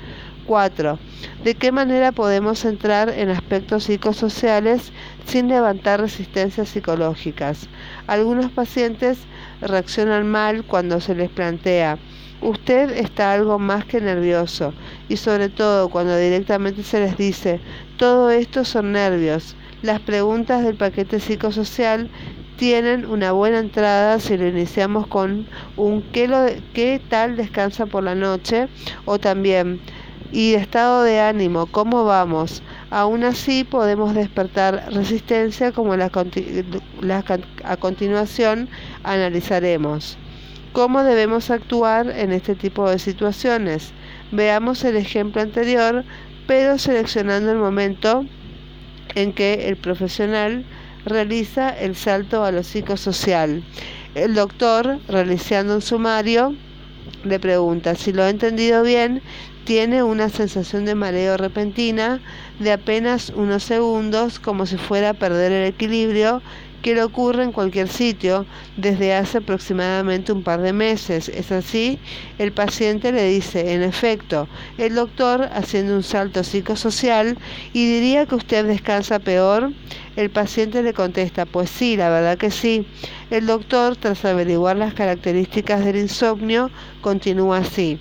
4. 0.48 0.98
¿De 1.44 1.56
qué 1.56 1.72
manera 1.72 2.14
podemos 2.14 2.64
entrar 2.64 3.10
en 3.10 3.30
aspectos 3.30 3.84
psicosociales 3.84 4.94
sin 5.26 5.50
levantar 5.50 6.00
resistencias 6.00 6.70
psicológicas? 6.70 7.68
Algunos 8.08 8.50
pacientes 8.52 9.20
reaccionan 9.60 10.26
mal 10.26 10.64
cuando 10.64 11.02
se 11.02 11.16
les 11.16 11.30
plantea 11.30 11.98
Usted 12.42 12.92
está 12.92 13.34
algo 13.34 13.58
más 13.58 13.86
que 13.86 14.00
nervioso 14.00 14.74
y 15.10 15.18
sobre 15.18 15.50
todo 15.50 15.90
cuando 15.90 16.16
directamente 16.18 16.84
se 16.84 17.00
les 17.00 17.18
dice, 17.18 17.60
todo 17.98 18.30
esto 18.30 18.64
son 18.64 18.92
nervios. 18.92 19.56
Las 19.82 20.00
preguntas 20.00 20.64
del 20.64 20.76
paquete 20.76 21.20
psicosocial 21.20 22.10
tienen 22.58 23.06
una 23.06 23.32
buena 23.32 23.60
entrada 23.60 24.20
si 24.20 24.38
lo 24.38 24.48
iniciamos 24.48 25.08
con 25.08 25.48
un 25.78 26.02
¿qué, 26.12 26.28
lo, 26.28 26.46
qué 26.74 27.02
tal 27.10 27.38
descansa 27.38 27.86
por 27.86 28.04
la 28.04 28.16
noche? 28.16 28.68
o 29.06 29.20
también 29.20 29.80
y 30.32 30.56
estado 30.56 31.04
de 31.04 31.20
ánimo, 31.20 31.68
¿cómo 31.68 32.04
vamos? 32.04 32.62
Aún 32.90 33.24
así 33.24 33.64
podemos 33.64 34.14
despertar 34.14 34.90
resistencia 34.92 35.72
como 35.72 35.96
la, 35.96 36.12
a 37.64 37.78
continuación 37.78 38.70
analizaremos. 39.04 40.18
¿Cómo 40.78 41.04
debemos 41.04 41.50
actuar 41.50 42.08
en 42.08 42.32
este 42.32 42.54
tipo 42.54 42.88
de 42.88 43.00
situaciones? 43.00 43.94
Veamos 44.32 44.84
el 44.84 44.96
ejemplo 44.96 45.42
anterior, 45.42 46.06
pero 46.46 46.78
seleccionando 46.78 47.52
el 47.52 47.58
momento 47.58 48.28
en 49.16 49.34
que 49.34 49.70
el 49.70 49.78
profesional 49.78 50.66
realiza 51.04 51.72
el 51.72 51.96
salto 51.96 52.44
a 52.44 52.52
lo 52.52 52.62
psicosocial. 52.62 53.64
El 54.14 54.36
doctor, 54.36 55.00
realizando 55.08 55.74
un 55.74 55.82
sumario, 55.82 56.54
le 57.24 57.40
pregunta 57.40 57.96
si 57.96 58.14
lo 58.14 58.22
ha 58.22 58.30
entendido 58.30 58.84
bien, 58.84 59.24
tiene 59.66 60.04
una 60.04 60.30
sensación 60.30 60.86
de 60.86 60.94
mareo 60.94 61.38
repentina 61.38 62.22
de 62.60 62.72
apenas 62.72 63.32
unos 63.32 63.64
segundos, 63.64 64.40
como 64.40 64.68
si 64.68 64.78
fuera 64.78 65.10
a 65.10 65.14
perder 65.16 65.52
el 65.52 65.66
equilibrio 65.70 66.44
que 66.88 66.96
le 66.96 67.04
ocurre 67.04 67.44
en 67.44 67.52
cualquier 67.52 67.90
sitio 67.90 68.46
desde 68.78 69.14
hace 69.14 69.40
aproximadamente 69.40 70.32
un 70.32 70.42
par 70.42 70.62
de 70.62 70.72
meses. 70.72 71.28
Es 71.28 71.52
así, 71.52 72.00
el 72.40 72.54
paciente 72.54 73.12
le 73.12 73.28
dice, 73.28 73.74
en 73.74 73.84
efecto, 73.84 74.48
el 74.78 74.96
doctor 74.96 75.50
haciendo 75.52 75.98
un 75.98 76.04
salto 76.04 76.46
psicosocial 76.46 77.38
y 77.74 77.92
diría 77.92 78.26
que 78.26 78.36
usted 78.36 78.66
descansa 78.66 79.20
peor. 79.20 79.74
El 80.16 80.30
paciente 80.30 80.82
le 80.82 80.94
contesta, 80.94 81.46
pues 81.46 81.70
sí, 81.70 81.98
la 81.98 82.10
verdad 82.10 82.38
que 82.38 82.52
sí. 82.52 82.88
El 83.32 83.48
doctor, 83.48 83.98
tras 83.98 84.24
averiguar 84.24 84.78
las 84.78 84.94
características 84.94 85.84
del 85.84 85.98
insomnio, 85.98 86.72
continúa 87.02 87.58
así. 87.58 88.00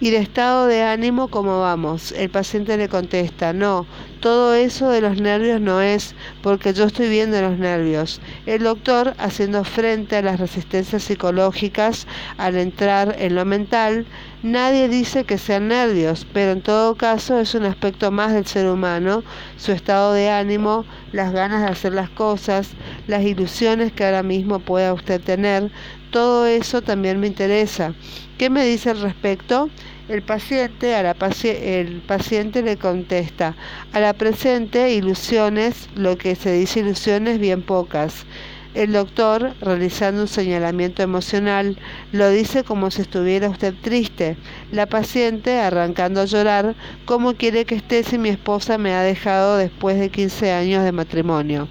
¿Y 0.00 0.10
de 0.10 0.18
estado 0.18 0.66
de 0.66 0.82
ánimo 0.82 1.28
cómo 1.28 1.60
vamos? 1.60 2.10
El 2.10 2.30
paciente 2.30 2.76
le 2.76 2.88
contesta, 2.88 3.52
no, 3.52 3.86
todo 4.24 4.54
eso 4.54 4.88
de 4.88 5.02
los 5.02 5.20
nervios 5.20 5.60
no 5.60 5.82
es 5.82 6.14
porque 6.42 6.72
yo 6.72 6.84
estoy 6.84 7.10
viendo 7.10 7.42
los 7.42 7.58
nervios. 7.58 8.22
El 8.46 8.62
doctor, 8.62 9.12
haciendo 9.18 9.64
frente 9.64 10.16
a 10.16 10.22
las 10.22 10.40
resistencias 10.40 11.02
psicológicas 11.02 12.06
al 12.38 12.56
entrar 12.56 13.16
en 13.18 13.34
lo 13.34 13.44
mental, 13.44 14.06
nadie 14.42 14.88
dice 14.88 15.24
que 15.24 15.36
sean 15.36 15.68
nervios, 15.68 16.26
pero 16.32 16.52
en 16.52 16.62
todo 16.62 16.94
caso 16.94 17.38
es 17.38 17.54
un 17.54 17.64
aspecto 17.64 18.10
más 18.10 18.32
del 18.32 18.46
ser 18.46 18.66
humano, 18.66 19.22
su 19.58 19.72
estado 19.72 20.14
de 20.14 20.30
ánimo, 20.30 20.86
las 21.12 21.30
ganas 21.34 21.60
de 21.60 21.68
hacer 21.68 21.92
las 21.92 22.08
cosas, 22.08 22.70
las 23.06 23.22
ilusiones 23.24 23.92
que 23.92 24.06
ahora 24.06 24.22
mismo 24.22 24.58
pueda 24.58 24.94
usted 24.94 25.20
tener, 25.20 25.70
todo 26.10 26.46
eso 26.46 26.80
también 26.80 27.20
me 27.20 27.26
interesa. 27.26 27.92
¿Qué 28.38 28.48
me 28.48 28.64
dice 28.64 28.88
al 28.88 29.02
respecto? 29.02 29.68
El 30.06 30.20
paciente, 30.20 30.94
a 30.94 31.02
la 31.02 31.16
el 31.42 32.02
paciente 32.02 32.60
le 32.60 32.76
contesta, 32.76 33.56
a 33.90 34.00
la 34.00 34.12
presente 34.12 34.92
ilusiones, 34.92 35.88
lo 35.94 36.18
que 36.18 36.34
se 36.34 36.52
dice 36.52 36.80
ilusiones 36.80 37.38
bien 37.38 37.62
pocas. 37.62 38.26
El 38.74 38.92
doctor, 38.92 39.54
realizando 39.62 40.20
un 40.20 40.28
señalamiento 40.28 41.02
emocional, 41.02 41.78
lo 42.12 42.28
dice 42.28 42.64
como 42.64 42.90
si 42.90 43.00
estuviera 43.00 43.48
usted 43.48 43.72
triste. 43.80 44.36
La 44.72 44.84
paciente, 44.84 45.58
arrancando 45.58 46.20
a 46.20 46.26
llorar, 46.26 46.74
¿cómo 47.06 47.32
quiere 47.32 47.64
que 47.64 47.76
esté 47.76 48.02
si 48.02 48.18
mi 48.18 48.28
esposa 48.28 48.76
me 48.76 48.92
ha 48.92 49.00
dejado 49.00 49.56
después 49.56 49.98
de 49.98 50.10
15 50.10 50.52
años 50.52 50.84
de 50.84 50.92
matrimonio? 50.92 51.66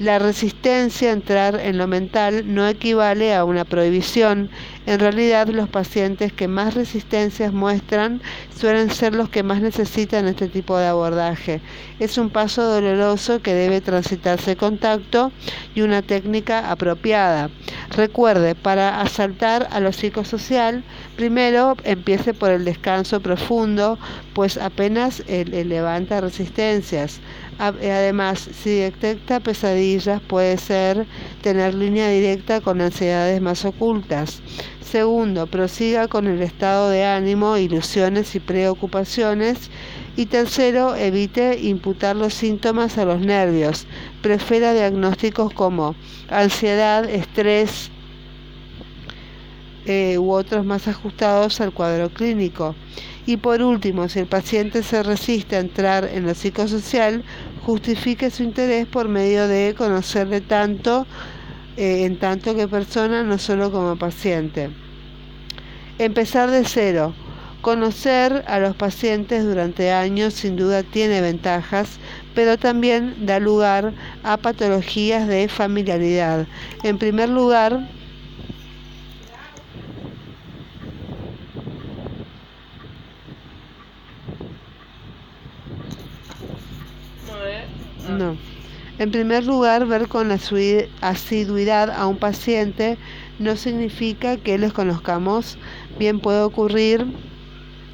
La 0.00 0.18
resistencia 0.18 1.10
a 1.10 1.12
entrar 1.12 1.60
en 1.60 1.76
lo 1.76 1.86
mental 1.86 2.54
no 2.54 2.66
equivale 2.66 3.34
a 3.34 3.44
una 3.44 3.66
prohibición. 3.66 4.48
En 4.86 4.98
realidad 4.98 5.48
los 5.48 5.68
pacientes 5.68 6.32
que 6.32 6.48
más 6.48 6.72
resistencias 6.72 7.52
muestran 7.52 8.22
suelen 8.58 8.90
ser 8.90 9.14
los 9.14 9.28
que 9.28 9.42
más 9.42 9.60
necesitan 9.60 10.26
este 10.26 10.48
tipo 10.48 10.78
de 10.78 10.86
abordaje. 10.86 11.60
Es 11.98 12.16
un 12.16 12.30
paso 12.30 12.62
doloroso 12.62 13.42
que 13.42 13.52
debe 13.52 13.82
transitarse 13.82 14.56
con 14.56 14.78
tacto 14.78 15.32
y 15.74 15.82
una 15.82 16.00
técnica 16.00 16.70
apropiada. 16.70 17.50
Recuerde, 17.90 18.54
para 18.54 19.00
asaltar 19.00 19.66
a 19.72 19.80
lo 19.80 19.92
psicosocial, 19.92 20.84
primero 21.16 21.76
empiece 21.82 22.32
por 22.32 22.50
el 22.52 22.64
descanso 22.64 23.20
profundo, 23.20 23.98
pues 24.32 24.56
apenas 24.56 25.24
levanta 25.26 26.20
resistencias. 26.20 27.20
Además, 27.58 28.38
si 28.38 28.76
detecta 28.76 29.40
pesadillas, 29.40 30.20
puede 30.22 30.56
ser 30.56 31.04
tener 31.42 31.74
línea 31.74 32.08
directa 32.08 32.60
con 32.60 32.80
ansiedades 32.80 33.40
más 33.40 33.64
ocultas. 33.64 34.40
Segundo, 34.80 35.46
prosiga 35.48 36.06
con 36.06 36.26
el 36.26 36.40
estado 36.42 36.90
de 36.90 37.04
ánimo, 37.04 37.56
ilusiones 37.56 38.34
y 38.36 38.40
preocupaciones. 38.40 39.68
Y 40.20 40.26
tercero, 40.26 40.96
evite 40.96 41.58
imputar 41.62 42.14
los 42.14 42.34
síntomas 42.34 42.98
a 42.98 43.06
los 43.06 43.20
nervios. 43.20 43.86
Prefiera 44.20 44.74
diagnósticos 44.74 45.50
como 45.54 45.94
ansiedad, 46.28 47.08
estrés 47.08 47.90
eh, 49.86 50.18
u 50.18 50.30
otros 50.30 50.66
más 50.66 50.86
ajustados 50.88 51.62
al 51.62 51.72
cuadro 51.72 52.10
clínico. 52.10 52.74
Y 53.24 53.38
por 53.38 53.62
último, 53.62 54.10
si 54.10 54.18
el 54.18 54.26
paciente 54.26 54.82
se 54.82 55.02
resiste 55.02 55.56
a 55.56 55.60
entrar 55.60 56.04
en 56.12 56.26
lo 56.26 56.34
psicosocial, 56.34 57.24
justifique 57.64 58.28
su 58.28 58.42
interés 58.42 58.86
por 58.86 59.08
medio 59.08 59.48
de 59.48 59.74
conocerle 59.74 60.42
tanto 60.42 61.06
eh, 61.78 62.04
en 62.04 62.18
tanto 62.18 62.54
que 62.54 62.68
persona, 62.68 63.22
no 63.22 63.38
solo 63.38 63.72
como 63.72 63.96
paciente. 63.96 64.68
Empezar 65.98 66.50
de 66.50 66.62
cero. 66.66 67.14
Conocer 67.62 68.42
a 68.46 68.58
los 68.58 68.74
pacientes 68.74 69.44
durante 69.44 69.92
años 69.92 70.32
sin 70.32 70.56
duda 70.56 70.82
tiene 70.82 71.20
ventajas, 71.20 71.98
pero 72.34 72.56
también 72.56 73.26
da 73.26 73.38
lugar 73.38 73.92
a 74.22 74.38
patologías 74.38 75.28
de 75.28 75.46
familiaridad. 75.48 76.46
En 76.82 76.98
primer 76.98 77.28
lugar, 77.28 77.86
No. 88.08 88.36
En 88.98 89.10
primer 89.10 89.46
lugar, 89.46 89.86
ver 89.86 90.08
con 90.08 90.30
asiduidad 90.30 91.90
a 91.90 92.06
un 92.06 92.16
paciente 92.18 92.98
no 93.38 93.56
significa 93.56 94.36
que 94.36 94.58
los 94.58 94.72
conozcamos. 94.72 95.56
Bien 95.98 96.20
puede 96.20 96.40
ocurrir 96.42 97.06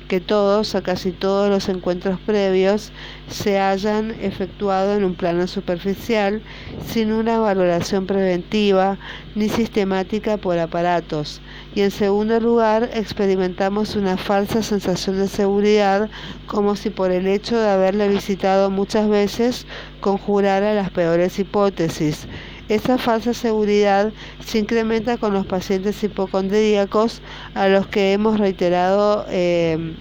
que 0.09 0.21
todos 0.21 0.75
o 0.75 0.83
casi 0.83 1.11
todos 1.13 1.51
los 1.51 1.69
encuentros 1.69 2.19
previos 2.21 2.93
se 3.29 3.59
hayan 3.59 4.15
efectuado 4.21 4.95
en 4.95 5.05
un 5.05 5.15
plano 5.15 5.47
superficial 5.47 6.41
sin 6.87 7.13
una 7.13 7.39
valoración 7.39 8.07
preventiva 8.07 8.99
ni 9.35 9.49
sistemática 9.49 10.37
por 10.37 10.59
aparatos. 10.59 11.41
Y 11.75 11.83
en 11.83 11.91
segundo 11.91 12.39
lugar, 12.41 12.91
experimentamos 12.95 13.97
una 13.97 14.17
falsa 14.17 14.63
sensación 14.63 15.19
de 15.19 15.29
seguridad 15.29 16.09
como 16.47 16.77
si 16.77 16.91
por 16.91 17.11
el 17.11 17.27
hecho 17.27 17.59
de 17.59 17.69
haberle 17.69 18.09
visitado 18.09 18.71
muchas 18.71 19.09
veces 19.09 19.67
conjurara 20.01 20.75
las 20.75 20.91
peores 20.91 21.39
hipótesis. 21.39 22.27
Esa 22.69 22.99
falsa 22.99 23.33
seguridad 23.33 24.13
se 24.45 24.59
incrementa 24.59 25.19
con 25.19 25.33
los 25.33 25.47
pacientes 25.47 26.03
hipocondríacos 26.03 27.21
a 27.55 27.69
los 27.69 27.87
que 27.87 28.13
hemos 28.13 28.41
reiterado 28.41 29.25
eh, 29.29 29.95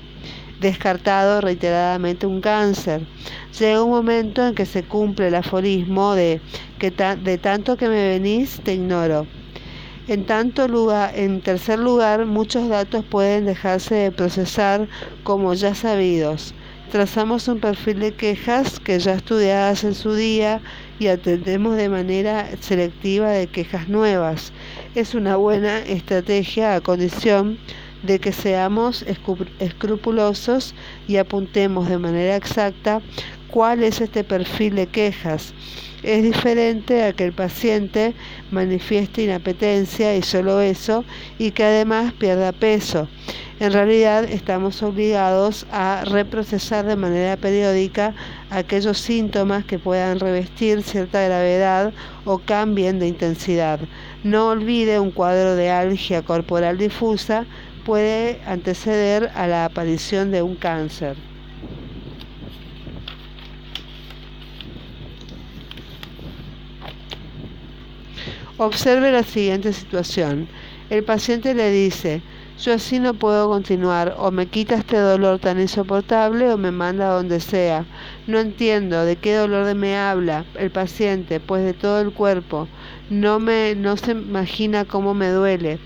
descartado 0.60 1.42
reiteradamente 1.42 2.26
un 2.26 2.42
cáncer. 2.42 3.06
Llega 3.60 3.84
un 3.84 3.92
momento 3.92 4.46
en 4.48 4.56
que 4.56 4.66
se 4.66 4.84
cumple 4.84 5.28
el 5.28 5.36
aforismo 5.36 6.16
de 6.16 6.42
que 6.80 6.90
de 6.92 7.38
tanto 7.38 7.78
que 7.78 7.88
me 7.88 8.08
venís 8.10 8.60
te 8.64 8.74
ignoro. 8.74 9.28
En, 10.08 10.26
tanto 10.26 10.68
lugar, 10.68 11.14
en 11.16 11.42
tercer 11.42 11.80
lugar, 11.80 12.26
muchos 12.26 12.70
datos 12.70 13.04
pueden 13.06 13.46
dejarse 13.46 13.96
de 13.96 14.12
procesar 14.12 14.88
como 15.24 15.54
ya 15.54 15.74
sabidos. 15.74 16.54
Trazamos 16.92 17.48
un 17.48 17.60
perfil 17.60 18.00
de 18.00 18.14
quejas 18.14 18.80
que 18.80 19.00
ya 19.00 19.14
estudiadas 19.14 19.84
en 19.84 19.96
su 19.96 20.14
día 20.14 20.62
y 21.00 21.08
atendemos 21.08 21.76
de 21.78 21.90
manera 21.90 22.50
selectiva 22.60 23.30
de 23.30 23.48
quejas 23.48 23.88
nuevas. 23.90 24.52
Es 24.96 25.16
una 25.16 25.36
buena 25.36 25.80
estrategia 25.80 26.76
a 26.76 26.82
condición 26.82 27.58
de 28.04 28.20
que 28.20 28.32
seamos 28.32 29.04
escrupulosos 29.60 30.76
y 31.08 31.18
apuntemos 31.18 31.90
de 31.90 31.98
manera 31.98 32.36
exacta 32.36 33.02
cuál 33.50 33.84
es 33.84 34.02
este 34.02 34.24
perfil 34.24 34.76
de 34.76 34.88
quejas. 34.88 35.54
Es 36.06 36.22
diferente 36.22 37.04
a 37.04 37.14
que 37.14 37.26
el 37.26 37.34
paciente 37.34 38.14
manifieste 38.52 39.24
inapetencia 39.24 40.16
y 40.16 40.22
solo 40.22 40.62
eso 40.62 41.04
y 41.40 41.50
que 41.50 41.64
además 41.64 42.14
pierda 42.14 42.52
peso. 42.52 43.08
En 43.60 43.74
realidad 43.74 44.24
estamos 44.26 44.84
obligados 44.84 45.66
a 45.72 46.04
reprocesar 46.06 46.86
de 46.86 46.96
manera 46.96 47.38
periódica 47.38 48.14
aquellos 48.52 49.00
síntomas 49.00 49.66
que 49.66 49.80
puedan 49.80 50.20
revestir 50.20 50.84
cierta 50.84 51.24
gravedad 51.24 51.92
o 52.24 52.38
cambien 52.38 53.00
de 53.00 53.08
intensidad. 53.08 53.80
No 54.24 54.50
olvide 54.50 55.00
un 55.00 55.10
cuadro 55.10 55.56
de 55.56 55.72
algia 55.72 56.22
corporal 56.22 56.78
difusa 56.78 57.48
puede 57.84 58.42
anteceder 58.46 59.32
a 59.34 59.48
la 59.48 59.66
aparición 59.66 60.30
de 60.30 60.44
un 60.44 60.56
cáncer. 60.56 61.18
Observe 68.58 69.12
la 69.12 69.24
siguiente 69.24 69.74
situación. 69.74 70.48
El 70.90 71.04
paciente 71.04 71.54
le 71.54 71.72
dice, 71.72 72.22
yo 72.58 72.76
así 72.76 73.00
no 73.00 73.14
puedo 73.14 73.50
continuar, 73.50 74.16
o 74.18 74.32
me 74.32 74.46
quita 74.46 74.76
este 74.76 74.96
dolor 74.96 75.40
tan 75.40 75.60
insoportable 75.60 76.50
o 76.54 76.58
me 76.58 76.72
manda 76.72 77.10
a 77.10 77.16
donde 77.16 77.42
sea. 77.42 77.86
No 78.28 78.40
entiendo 78.40 79.04
de 79.04 79.18
qué 79.18 79.36
dolor 79.36 79.76
me 79.76 79.98
habla 79.98 80.46
el 80.58 80.72
paciente, 80.72 81.42
pues 81.42 81.66
de 81.66 81.74
todo 81.74 82.00
el 82.00 82.14
cuerpo. 82.14 82.70
No, 83.10 83.40
me, 83.40 83.76
no 83.76 83.98
se 83.98 84.12
imagina 84.12 84.86
cómo 84.86 85.14
me 85.14 85.28
duele. 85.32 85.78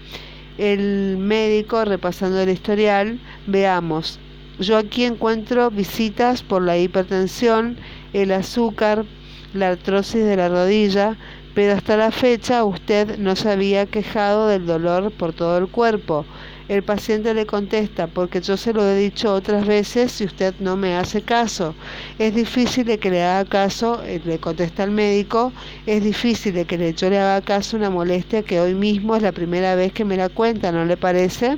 El 0.59 1.17
médico, 1.17 1.83
repasando 1.85 2.39
el 2.39 2.49
historial, 2.49 3.19
veamos. 3.47 4.19
Yo 4.59 4.77
aquí 4.77 5.05
encuentro 5.05 5.71
visitas 5.71 6.43
por 6.43 6.61
la 6.61 6.77
hipertensión, 6.77 7.77
el 8.13 8.31
azúcar, 8.31 9.05
la 9.53 9.69
artrosis 9.69 10.23
de 10.23 10.35
la 10.35 10.49
rodilla, 10.49 11.17
pero 11.55 11.73
hasta 11.73 11.97
la 11.97 12.11
fecha 12.11 12.63
usted 12.63 13.17
no 13.17 13.35
se 13.35 13.51
había 13.51 13.85
quejado 13.85 14.47
del 14.47 14.65
dolor 14.65 15.11
por 15.11 15.33
todo 15.33 15.57
el 15.57 15.67
cuerpo. 15.67 16.25
El 16.69 16.83
paciente 16.83 17.33
le 17.33 17.47
contesta, 17.47 18.05
porque 18.05 18.41
yo 18.41 18.55
se 18.55 18.73
lo 18.73 18.87
he 18.87 18.95
dicho 18.95 19.33
otras 19.33 19.65
veces 19.65 20.21
y 20.21 20.25
usted 20.25 20.53
no 20.59 20.77
me 20.77 20.95
hace 20.95 21.23
caso. 21.23 21.73
Es 22.19 22.35
difícil 22.35 22.85
de 22.85 22.99
que 22.99 23.09
le 23.09 23.23
haga 23.23 23.49
caso, 23.49 24.03
eh, 24.03 24.21
le 24.23 24.37
contesta 24.37 24.83
el 24.83 24.91
médico, 24.91 25.51
es 25.87 26.03
difícil 26.03 26.53
de 26.53 26.65
que 26.65 26.93
yo 26.93 27.09
le 27.09 27.17
haga 27.17 27.41
caso 27.41 27.75
una 27.75 27.89
molestia 27.89 28.43
que 28.43 28.59
hoy 28.59 28.75
mismo 28.75 29.15
es 29.15 29.23
la 29.23 29.31
primera 29.31 29.73
vez 29.73 29.91
que 29.93 30.05
me 30.05 30.15
la 30.15 30.29
cuenta, 30.29 30.71
¿no 30.71 30.85
le 30.85 30.95
parece? 30.95 31.57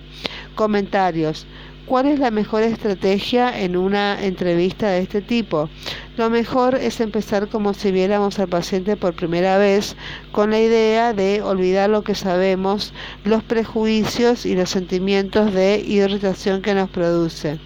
Comentarios. 0.56 1.46
¿Cuál 1.92 2.06
es 2.06 2.20
la 2.20 2.32
mejor 2.32 2.64
estrategia 2.64 3.64
en 3.64 3.76
una 3.76 4.24
entrevista 4.24 4.88
de 4.88 5.00
este 5.00 5.20
tipo? 5.20 5.70
Lo 6.16 6.30
mejor 6.30 6.76
es 6.76 7.02
empezar 7.02 7.50
como 7.50 7.74
si 7.74 7.92
viéramos 7.92 8.40
al 8.40 8.48
paciente 8.48 8.96
por 8.96 9.14
primera 9.14 9.58
vez, 9.58 9.98
con 10.32 10.52
la 10.52 10.62
idea 10.62 11.12
de 11.12 11.42
olvidar 11.42 11.90
lo 11.90 12.02
que 12.02 12.16
sabemos, 12.16 12.94
los 13.26 13.44
prejuicios 13.44 14.46
y 14.46 14.56
los 14.56 14.70
sentimientos 14.70 15.54
de 15.54 15.84
irritación 15.86 16.62
que 16.62 16.74
nos 16.74 16.90
produce. 16.90 17.60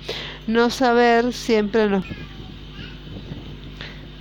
No 0.48 0.72
saber 0.72 1.32
siempre 1.32 1.88
nos 1.88 2.04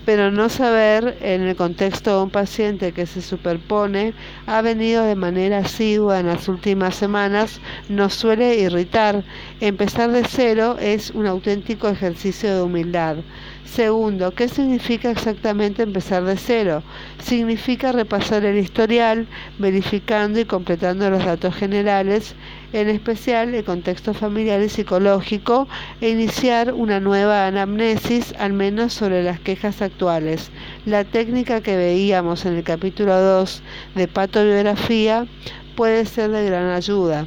pero 0.05 0.31
no 0.31 0.49
saber 0.49 1.17
en 1.21 1.43
el 1.43 1.57
contexto 1.57 2.17
de 2.17 2.23
un 2.25 2.31
paciente 2.31 2.93
que 2.93 3.07
se 3.07 3.23
superpone 3.23 4.13
ha 4.47 4.61
venido 4.63 5.05
de 5.05 5.15
manera 5.15 5.59
asidua 5.59 6.21
en 6.21 6.27
las 6.27 6.49
últimas 6.49 6.95
semanas 6.95 7.61
nos 7.89 8.15
suele 8.15 8.57
irritar. 8.57 9.25
Empezar 9.61 10.11
de 10.11 10.25
cero 10.25 10.77
es 10.81 11.11
un 11.11 11.27
auténtico 11.27 11.89
ejercicio 11.89 12.55
de 12.55 12.63
humildad. 12.63 13.17
Segundo, 13.65 14.31
¿qué 14.33 14.47
significa 14.47 15.11
exactamente 15.11 15.83
empezar 15.83 16.23
de 16.25 16.37
cero? 16.37 16.83
Significa 17.19 17.93
repasar 17.93 18.45
el 18.45 18.59
historial, 18.59 19.27
verificando 19.59 20.39
y 20.39 20.45
completando 20.45 21.09
los 21.11 21.25
datos 21.25 21.57
generales, 21.57 22.35
en 22.73 22.89
especial 22.89 23.55
el 23.55 23.65
contexto 23.65 24.13
familiar 24.13 24.63
y 24.63 24.69
psicológico, 24.69 25.67
e 26.03 26.11
iniciar 26.11 26.75
una 26.75 27.01
nueva 27.01 27.47
anamnesis, 27.47 28.35
al 28.39 28.53
menos 28.53 28.93
sobre 28.93 29.23
las 29.23 29.41
quejas 29.41 29.81
actuales. 29.81 30.51
La 30.85 31.05
técnica 31.05 31.63
que 31.63 31.77
veíamos 31.77 32.45
en 32.45 32.57
el 32.57 32.65
capítulo 32.65 33.19
2 33.19 33.63
de 33.95 34.09
patobiografía 34.09 35.27
puede 35.75 36.05
ser 36.05 36.31
de 36.31 36.45
gran 36.45 36.69
ayuda. 36.69 37.27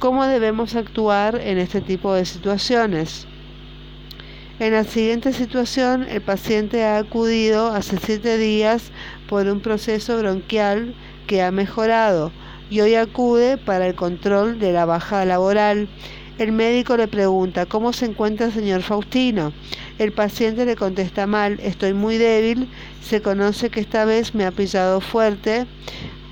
¿Cómo 0.00 0.26
debemos 0.26 0.74
actuar 0.74 1.36
en 1.36 1.58
este 1.58 1.80
tipo 1.80 2.12
de 2.12 2.24
situaciones? 2.24 3.26
En 4.60 4.74
la 4.74 4.84
siguiente 4.84 5.32
situación, 5.32 6.06
el 6.10 6.20
paciente 6.20 6.84
ha 6.84 6.98
acudido 6.98 7.68
hace 7.68 7.96
siete 7.96 8.36
días 8.36 8.90
por 9.26 9.46
un 9.46 9.60
proceso 9.60 10.18
bronquial 10.18 10.94
que 11.26 11.40
ha 11.40 11.50
mejorado 11.50 12.30
y 12.68 12.82
hoy 12.82 12.94
acude 12.94 13.56
para 13.56 13.86
el 13.86 13.94
control 13.94 14.58
de 14.58 14.72
la 14.72 14.84
baja 14.84 15.24
laboral. 15.24 15.88
El 16.36 16.52
médico 16.52 16.98
le 16.98 17.08
pregunta, 17.08 17.64
¿cómo 17.64 17.94
se 17.94 18.04
encuentra 18.04 18.48
el 18.48 18.52
señor 18.52 18.82
Faustino? 18.82 19.54
El 19.98 20.12
paciente 20.12 20.66
le 20.66 20.76
contesta 20.76 21.26
mal, 21.26 21.58
estoy 21.62 21.94
muy 21.94 22.18
débil, 22.18 22.68
se 23.02 23.22
conoce 23.22 23.70
que 23.70 23.80
esta 23.80 24.04
vez 24.04 24.34
me 24.34 24.44
ha 24.44 24.50
pillado 24.50 25.00
fuerte 25.00 25.66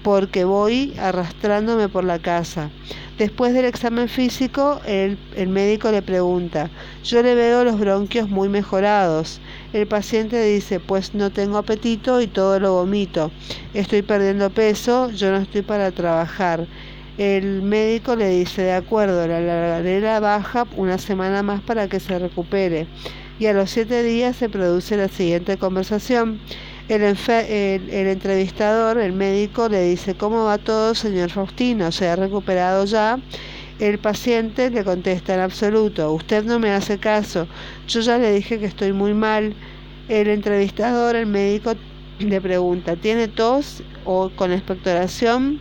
porque 0.02 0.44
voy 0.44 0.94
arrastrándome 0.98 1.88
por 1.88 2.04
la 2.04 2.18
casa. 2.18 2.70
Después 3.18 3.52
del 3.52 3.64
examen 3.64 4.08
físico, 4.08 4.80
el, 4.86 5.18
médico 5.48 5.90
le 5.90 6.02
pregunta, 6.02 6.70
yo 7.02 7.20
le 7.20 7.34
veo 7.34 7.64
los 7.64 7.80
bronquios 7.80 8.28
muy 8.28 8.48
mejorados. 8.48 9.40
El 9.72 9.88
paciente 9.88 10.40
dice, 10.40 10.78
pues 10.78 11.14
no 11.14 11.30
tengo 11.30 11.58
apetito 11.58 12.20
y 12.20 12.28
todo 12.28 12.60
lo 12.60 12.74
vomito. 12.74 13.32
Estoy 13.74 14.02
perdiendo 14.02 14.50
peso, 14.50 15.10
yo 15.10 15.32
no 15.32 15.38
estoy 15.38 15.62
para 15.62 15.90
trabajar. 15.90 16.68
El 17.18 17.62
médico 17.62 18.14
le 18.14 18.28
dice, 18.28 18.62
de 18.62 18.74
acuerdo, 18.74 19.26
la 19.26 19.40
largarera 19.40 20.20
baja 20.20 20.68
una 20.76 20.98
semana 20.98 21.42
más 21.42 21.60
para 21.60 21.88
que 21.88 21.98
se 21.98 22.20
recupere. 22.20 22.86
Y 23.40 23.46
a 23.46 23.52
los 23.52 23.70
siete 23.70 24.04
días 24.04 24.36
se 24.36 24.48
produce 24.48 24.96
la 24.96 25.08
siguiente 25.08 25.56
conversación. 25.56 26.38
El, 26.88 27.02
entrevistador, 27.02 28.96
el 28.96 29.12
médico, 29.12 29.68
le 29.68 29.82
dice, 29.82 30.14
¿cómo 30.14 30.44
va 30.44 30.56
todo, 30.56 30.94
señor 30.94 31.28
Faustino? 31.28 31.92
¿Se 31.92 32.08
ha 32.08 32.16
recuperado 32.16 32.86
ya? 32.86 33.18
El 33.78 33.98
paciente 33.98 34.70
le 34.70 34.84
contesta 34.84 35.34
en 35.34 35.40
absoluto, 35.40 36.10
usted 36.14 36.44
no 36.44 36.58
me 36.58 36.70
hace 36.70 36.96
caso, 36.96 37.46
yo 37.86 38.00
ya 38.00 38.16
le 38.16 38.32
dije 38.32 38.58
que 38.58 38.64
estoy 38.64 38.94
muy 38.94 39.12
mal. 39.12 39.54
El 40.08 40.28
entrevistador, 40.28 41.14
el 41.14 41.26
médico, 41.26 41.74
le 42.20 42.40
pregunta, 42.40 42.96
¿tiene 42.96 43.28
tos 43.28 43.82
o 44.06 44.30
con 44.34 44.50
expectoración? 44.50 45.60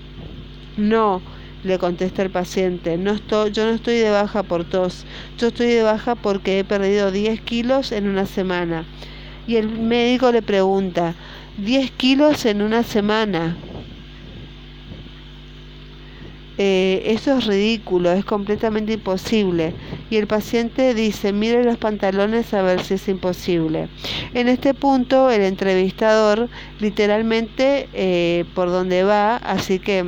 No, 0.78 1.22
le 1.66 1.78
contesta 1.78 2.22
el 2.24 2.30
paciente, 2.30 2.98
no 2.98 3.12
estoy, 3.12 3.52
yo 3.52 3.66
no 3.66 3.72
estoy 3.72 3.98
de 3.98 4.12
baja 4.12 4.44
por 4.44 4.64
tos, 4.64 5.06
yo 5.38 5.48
estoy 5.48 5.68
de 5.68 5.84
baja 5.84 6.16
porque 6.16 6.60
he 6.60 6.64
perdido 6.64 7.12
10 7.12 7.42
kilos 7.42 7.92
en 7.92 8.08
una 8.08 8.26
semana 8.26 8.86
y 9.48 9.56
el 9.56 9.70
médico 9.70 10.32
le 10.32 10.42
pregunta, 10.42 11.16
10 11.58 11.92
kilos 11.92 12.46
en 12.46 12.62
una 12.62 12.84
semana. 12.84 13.56
Eh, 16.60 17.04
eso 17.06 17.38
es 17.38 17.46
ridículo, 17.46 18.12
es 18.12 18.26
completamente 18.26 18.94
imposible. 18.94 19.74
Y 20.10 20.18
el 20.18 20.28
paciente 20.28 20.94
dice, 20.94 21.32
mire 21.32 21.64
los 21.64 21.78
pantalones 21.78 22.54
a 22.54 22.62
ver 22.64 22.84
si 22.84 22.96
es 22.96 23.08
imposible. 23.08 23.90
En 24.34 24.48
este 24.50 24.74
punto, 24.74 25.30
el 25.30 25.42
entrevistador 25.42 26.50
literalmente 26.80 27.88
eh, 27.94 28.46
por 28.56 28.70
dónde 28.70 29.04
va, 29.04 29.38
así 29.38 29.80
que 29.80 30.04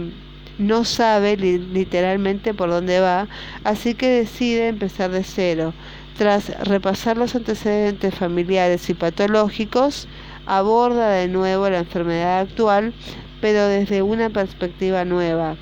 no 0.58 0.84
sabe 0.86 1.38
literalmente 1.38 2.54
por 2.54 2.70
dónde 2.70 3.00
va, 3.00 3.28
así 3.64 3.94
que 3.94 4.08
decide 4.08 4.68
empezar 4.68 5.12
de 5.12 5.24
cero. 5.24 5.74
Tras 6.20 6.50
repasar 6.68 7.16
los 7.16 7.34
antecedentes 7.34 8.14
familiares 8.14 8.90
y 8.90 8.94
patológicos, 8.94 10.10
aborda 10.46 11.12
de 11.12 11.30
nuevo 11.30 11.70
la 11.70 11.78
enfermedad 11.78 12.42
actual, 12.42 12.94
pero 13.40 13.66
desde 13.68 14.02
una 14.02 14.30
perspectiva 14.30 15.06
nueva. 15.06 15.56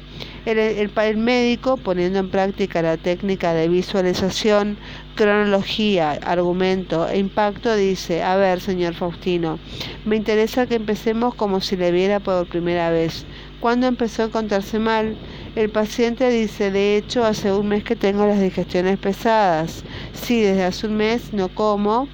El, 0.45 1.17
médico, 1.17 1.77
poniendo 1.77 2.17
en 2.17 2.31
práctica 2.31 2.81
la 2.81 2.97
técnica 2.97 3.53
de 3.53 3.69
visualización, 3.69 4.79
cronología, 5.13 6.13
argumento 6.23 7.07
e 7.07 7.19
impacto, 7.19 7.75
dice, 7.75 8.23
a 8.23 8.35
ver, 8.37 8.59
señor 8.59 8.95
Faustino, 8.95 9.59
me 10.05 10.15
interesa 10.15 10.65
que 10.65 10.73
empecemos 10.73 11.35
como 11.35 11.61
si 11.61 11.77
le 11.77 11.91
viera 11.91 12.19
por 12.19 12.47
primera 12.47 12.89
vez. 12.89 13.27
¿Cuándo 13.59 13.85
empezó 13.85 14.23
a 14.23 14.25
encontrarse 14.25 14.79
mal? 14.79 15.17
El 15.57 15.71
paciente 15.71 16.29
dice, 16.29 16.69
de 16.69 16.97
hecho, 16.97 17.25
hace 17.25 17.51
un 17.51 17.67
mes 17.67 17.83
que 17.83 17.95
tengo 17.95 18.27
las 18.27 18.39
digestiones 18.39 18.99
pesadas. 18.99 19.83
Sí, 20.13 20.39
desde 20.39 20.63
hace 20.63 20.85
un 20.85 20.97
mes 20.97 21.33
no 21.33 21.49
como 21.49 22.07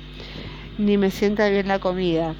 ni 0.77 0.97
me 0.97 1.12
sienta 1.12 1.49
bien 1.49 1.67
la 1.67 1.79
comida. 1.79 2.36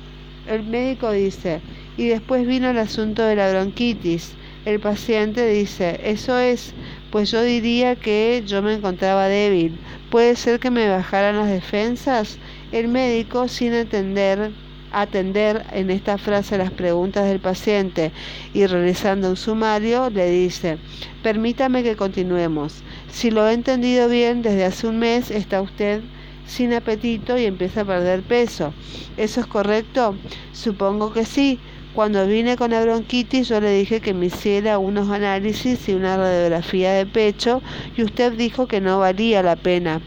El 0.48 0.64
médico 0.64 1.12
dice, 1.12 1.60
y 1.98 2.08
después 2.08 2.48
vino 2.48 2.70
el 2.70 2.78
asunto 2.78 3.22
de 3.22 3.36
la 3.36 3.52
bronquitis. 3.52 4.32
El 4.64 4.80
paciente 4.80 5.46
dice, 5.46 6.00
eso 6.06 6.40
es, 6.40 6.74
pues 7.12 7.30
yo 7.32 7.44
diría 7.44 7.98
que 7.98 8.42
yo 8.48 8.62
me 8.62 8.76
encontraba 8.76 9.28
débil. 9.28 9.78
¿Puede 10.10 10.38
ser 10.38 10.62
que 10.62 10.72
me 10.72 10.88
bajaran 10.88 11.36
las 11.36 11.50
defensas? 11.50 12.38
El 12.72 12.88
médico, 12.88 13.50
sin 13.50 13.74
entender 13.74 14.54
atender 14.94 15.66
en 15.72 15.90
esta 15.90 16.18
frase 16.18 16.58
las 16.58 16.72
preguntas 16.72 17.28
del 17.28 17.40
paciente 17.40 18.12
y 18.54 18.66
realizando 18.66 19.30
un 19.30 19.36
sumario, 19.36 20.10
le 20.10 20.30
dice, 20.30 20.78
permítame 21.22 21.84
que 21.84 21.96
continuemos. 21.96 22.84
Si 23.12 23.32
lo 23.32 23.48
he 23.48 23.54
entendido 23.54 24.08
bien, 24.08 24.42
desde 24.42 24.66
hace 24.66 24.88
un 24.88 25.00
mes 25.00 25.32
está 25.32 25.62
usted 25.62 26.02
sin 26.46 26.74
apetito 26.74 27.38
y 27.38 27.46
empieza 27.46 27.82
a 27.82 27.86
perder 27.86 28.22
peso. 28.22 28.74
¿Eso 29.18 29.42
es 29.42 29.48
correcto? 29.48 30.16
Supongo 30.52 31.12
que 31.12 31.26
sí. 31.26 31.60
Cuando 31.94 32.26
vine 32.26 32.58
con 32.58 32.72
la 32.72 32.82
bronquitis 32.82 33.50
yo 33.50 33.62
le 33.62 33.72
dije 33.72 34.02
que 34.02 34.16
me 34.16 34.26
hiciera 34.26 34.80
unos 34.80 35.10
análisis 35.10 35.88
y 35.88 35.94
una 35.94 36.18
radiografía 36.18 36.92
de 36.94 37.06
pecho 37.06 37.62
y 37.96 38.02
usted 38.02 38.34
dijo 38.34 38.68
que 38.68 38.82
no 38.82 38.98
valía 38.98 39.44
la 39.44 39.56
pena. 39.56 40.02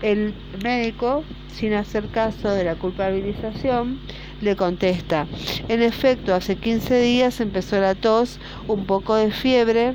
El 0.00 0.32
médico 0.64 1.22
sin 1.54 1.74
hacer 1.74 2.08
caso 2.08 2.50
de 2.50 2.64
la 2.64 2.74
culpabilización, 2.74 4.00
le 4.40 4.56
contesta, 4.56 5.26
en 5.68 5.82
efecto, 5.82 6.34
hace 6.34 6.56
15 6.56 7.00
días 7.00 7.40
empezó 7.40 7.80
la 7.80 7.94
tos, 7.94 8.38
un 8.68 8.86
poco 8.86 9.14
de 9.16 9.30
fiebre 9.30 9.94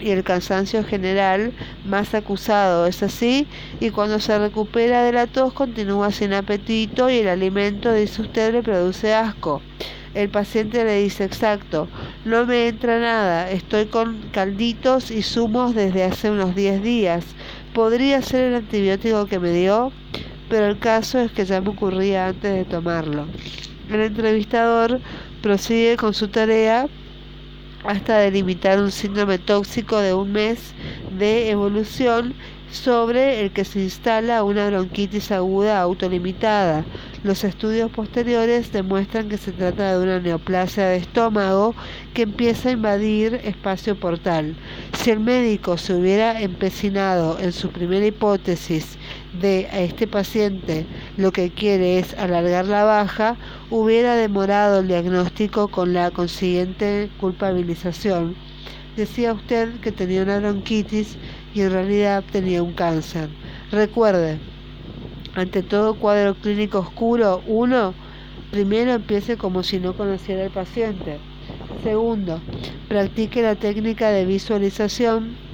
y 0.00 0.10
el 0.10 0.24
cansancio 0.24 0.84
general 0.84 1.52
más 1.84 2.14
acusado, 2.14 2.86
es 2.86 3.02
así, 3.02 3.46
y 3.80 3.90
cuando 3.90 4.20
se 4.20 4.38
recupera 4.38 5.02
de 5.02 5.12
la 5.12 5.26
tos 5.26 5.52
continúa 5.52 6.10
sin 6.10 6.32
apetito 6.32 7.10
y 7.10 7.18
el 7.18 7.28
alimento, 7.28 7.92
dice 7.92 8.22
usted, 8.22 8.52
le 8.52 8.62
produce 8.62 9.14
asco. 9.14 9.62
El 10.14 10.30
paciente 10.30 10.82
le 10.82 11.02
dice, 11.02 11.24
exacto, 11.24 11.88
no 12.24 12.46
me 12.46 12.68
entra 12.68 12.98
nada, 12.98 13.50
estoy 13.50 13.86
con 13.86 14.16
calditos 14.32 15.10
y 15.10 15.22
zumos 15.22 15.74
desde 15.74 16.04
hace 16.04 16.30
unos 16.30 16.54
10 16.54 16.82
días. 16.82 17.24
¿Podría 17.74 18.22
ser 18.22 18.44
el 18.44 18.54
antibiótico 18.54 19.26
que 19.26 19.38
me 19.38 19.52
dio? 19.52 19.92
Pero 20.48 20.66
el 20.66 20.78
caso 20.78 21.18
es 21.18 21.32
que 21.32 21.44
ya 21.44 21.60
me 21.60 21.70
ocurría 21.70 22.28
antes 22.28 22.52
de 22.52 22.64
tomarlo. 22.64 23.26
El 23.90 24.00
entrevistador 24.00 25.00
prosigue 25.42 25.96
con 25.96 26.14
su 26.14 26.28
tarea 26.28 26.88
hasta 27.84 28.18
delimitar 28.18 28.80
un 28.80 28.90
síndrome 28.90 29.38
tóxico 29.38 29.98
de 29.98 30.12
un 30.12 30.32
mes 30.32 30.74
de 31.18 31.50
evolución 31.50 32.34
sobre 32.72 33.42
el 33.42 33.52
que 33.52 33.64
se 33.64 33.80
instala 33.80 34.42
una 34.42 34.68
bronquitis 34.68 35.30
aguda 35.30 35.80
autolimitada. 35.80 36.84
Los 37.22 37.44
estudios 37.44 37.90
posteriores 37.90 38.72
demuestran 38.72 39.28
que 39.28 39.38
se 39.38 39.52
trata 39.52 39.92
de 39.92 40.02
una 40.02 40.20
neoplasia 40.20 40.86
de 40.88 40.96
estómago 40.96 41.74
que 42.12 42.22
empieza 42.22 42.68
a 42.68 42.72
invadir 42.72 43.40
espacio 43.44 43.98
portal. 43.98 44.56
Si 44.98 45.10
el 45.10 45.20
médico 45.20 45.78
se 45.78 45.94
hubiera 45.94 46.40
empecinado 46.40 47.38
en 47.38 47.52
su 47.52 47.70
primera 47.70 48.06
hipótesis 48.06 48.98
de 49.40 49.68
a 49.70 49.80
este 49.80 50.06
paciente 50.06 50.86
lo 51.16 51.32
que 51.32 51.50
quiere 51.50 51.98
es 51.98 52.14
alargar 52.14 52.66
la 52.66 52.84
baja, 52.84 53.36
hubiera 53.70 54.14
demorado 54.14 54.80
el 54.80 54.88
diagnóstico 54.88 55.68
con 55.68 55.92
la 55.92 56.10
consiguiente 56.10 57.10
culpabilización. 57.20 58.34
Decía 58.96 59.32
usted 59.32 59.78
que 59.80 59.92
tenía 59.92 60.22
una 60.22 60.38
bronquitis 60.38 61.16
y 61.54 61.60
en 61.60 61.70
realidad 61.70 62.24
tenía 62.32 62.62
un 62.62 62.72
cáncer. 62.72 63.28
Recuerde, 63.70 64.38
ante 65.34 65.62
todo 65.62 65.94
cuadro 65.94 66.34
clínico 66.34 66.78
oscuro, 66.78 67.42
uno, 67.46 67.92
primero 68.50 68.92
empiece 68.92 69.36
como 69.36 69.62
si 69.62 69.78
no 69.78 69.94
conociera 69.94 70.44
al 70.44 70.50
paciente. 70.50 71.18
Segundo, 71.82 72.40
practique 72.88 73.42
la 73.42 73.54
técnica 73.54 74.10
de 74.10 74.24
visualización 74.24 75.45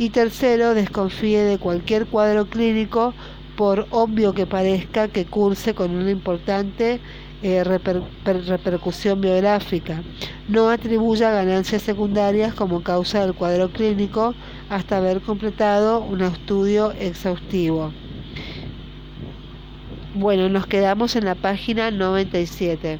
y 0.00 0.08
tercero, 0.08 0.72
desconfíe 0.72 1.42
de 1.42 1.58
cualquier 1.58 2.06
cuadro 2.06 2.46
clínico 2.46 3.12
por 3.54 3.86
obvio 3.90 4.32
que 4.32 4.46
parezca 4.46 5.08
que 5.08 5.26
curse 5.26 5.74
con 5.74 5.90
una 5.90 6.10
importante 6.10 7.00
eh, 7.42 7.62
repercusión 7.64 9.20
biográfica. 9.20 10.02
No 10.48 10.70
atribuya 10.70 11.30
ganancias 11.32 11.82
secundarias 11.82 12.54
como 12.54 12.82
causa 12.82 13.20
del 13.20 13.34
cuadro 13.34 13.70
clínico 13.70 14.34
hasta 14.70 14.96
haber 14.96 15.20
completado 15.20 16.00
un 16.00 16.22
estudio 16.22 16.92
exhaustivo. 16.92 17.92
Bueno, 20.14 20.48
nos 20.48 20.66
quedamos 20.66 21.14
en 21.14 21.26
la 21.26 21.34
página 21.34 21.90
97. 21.90 22.98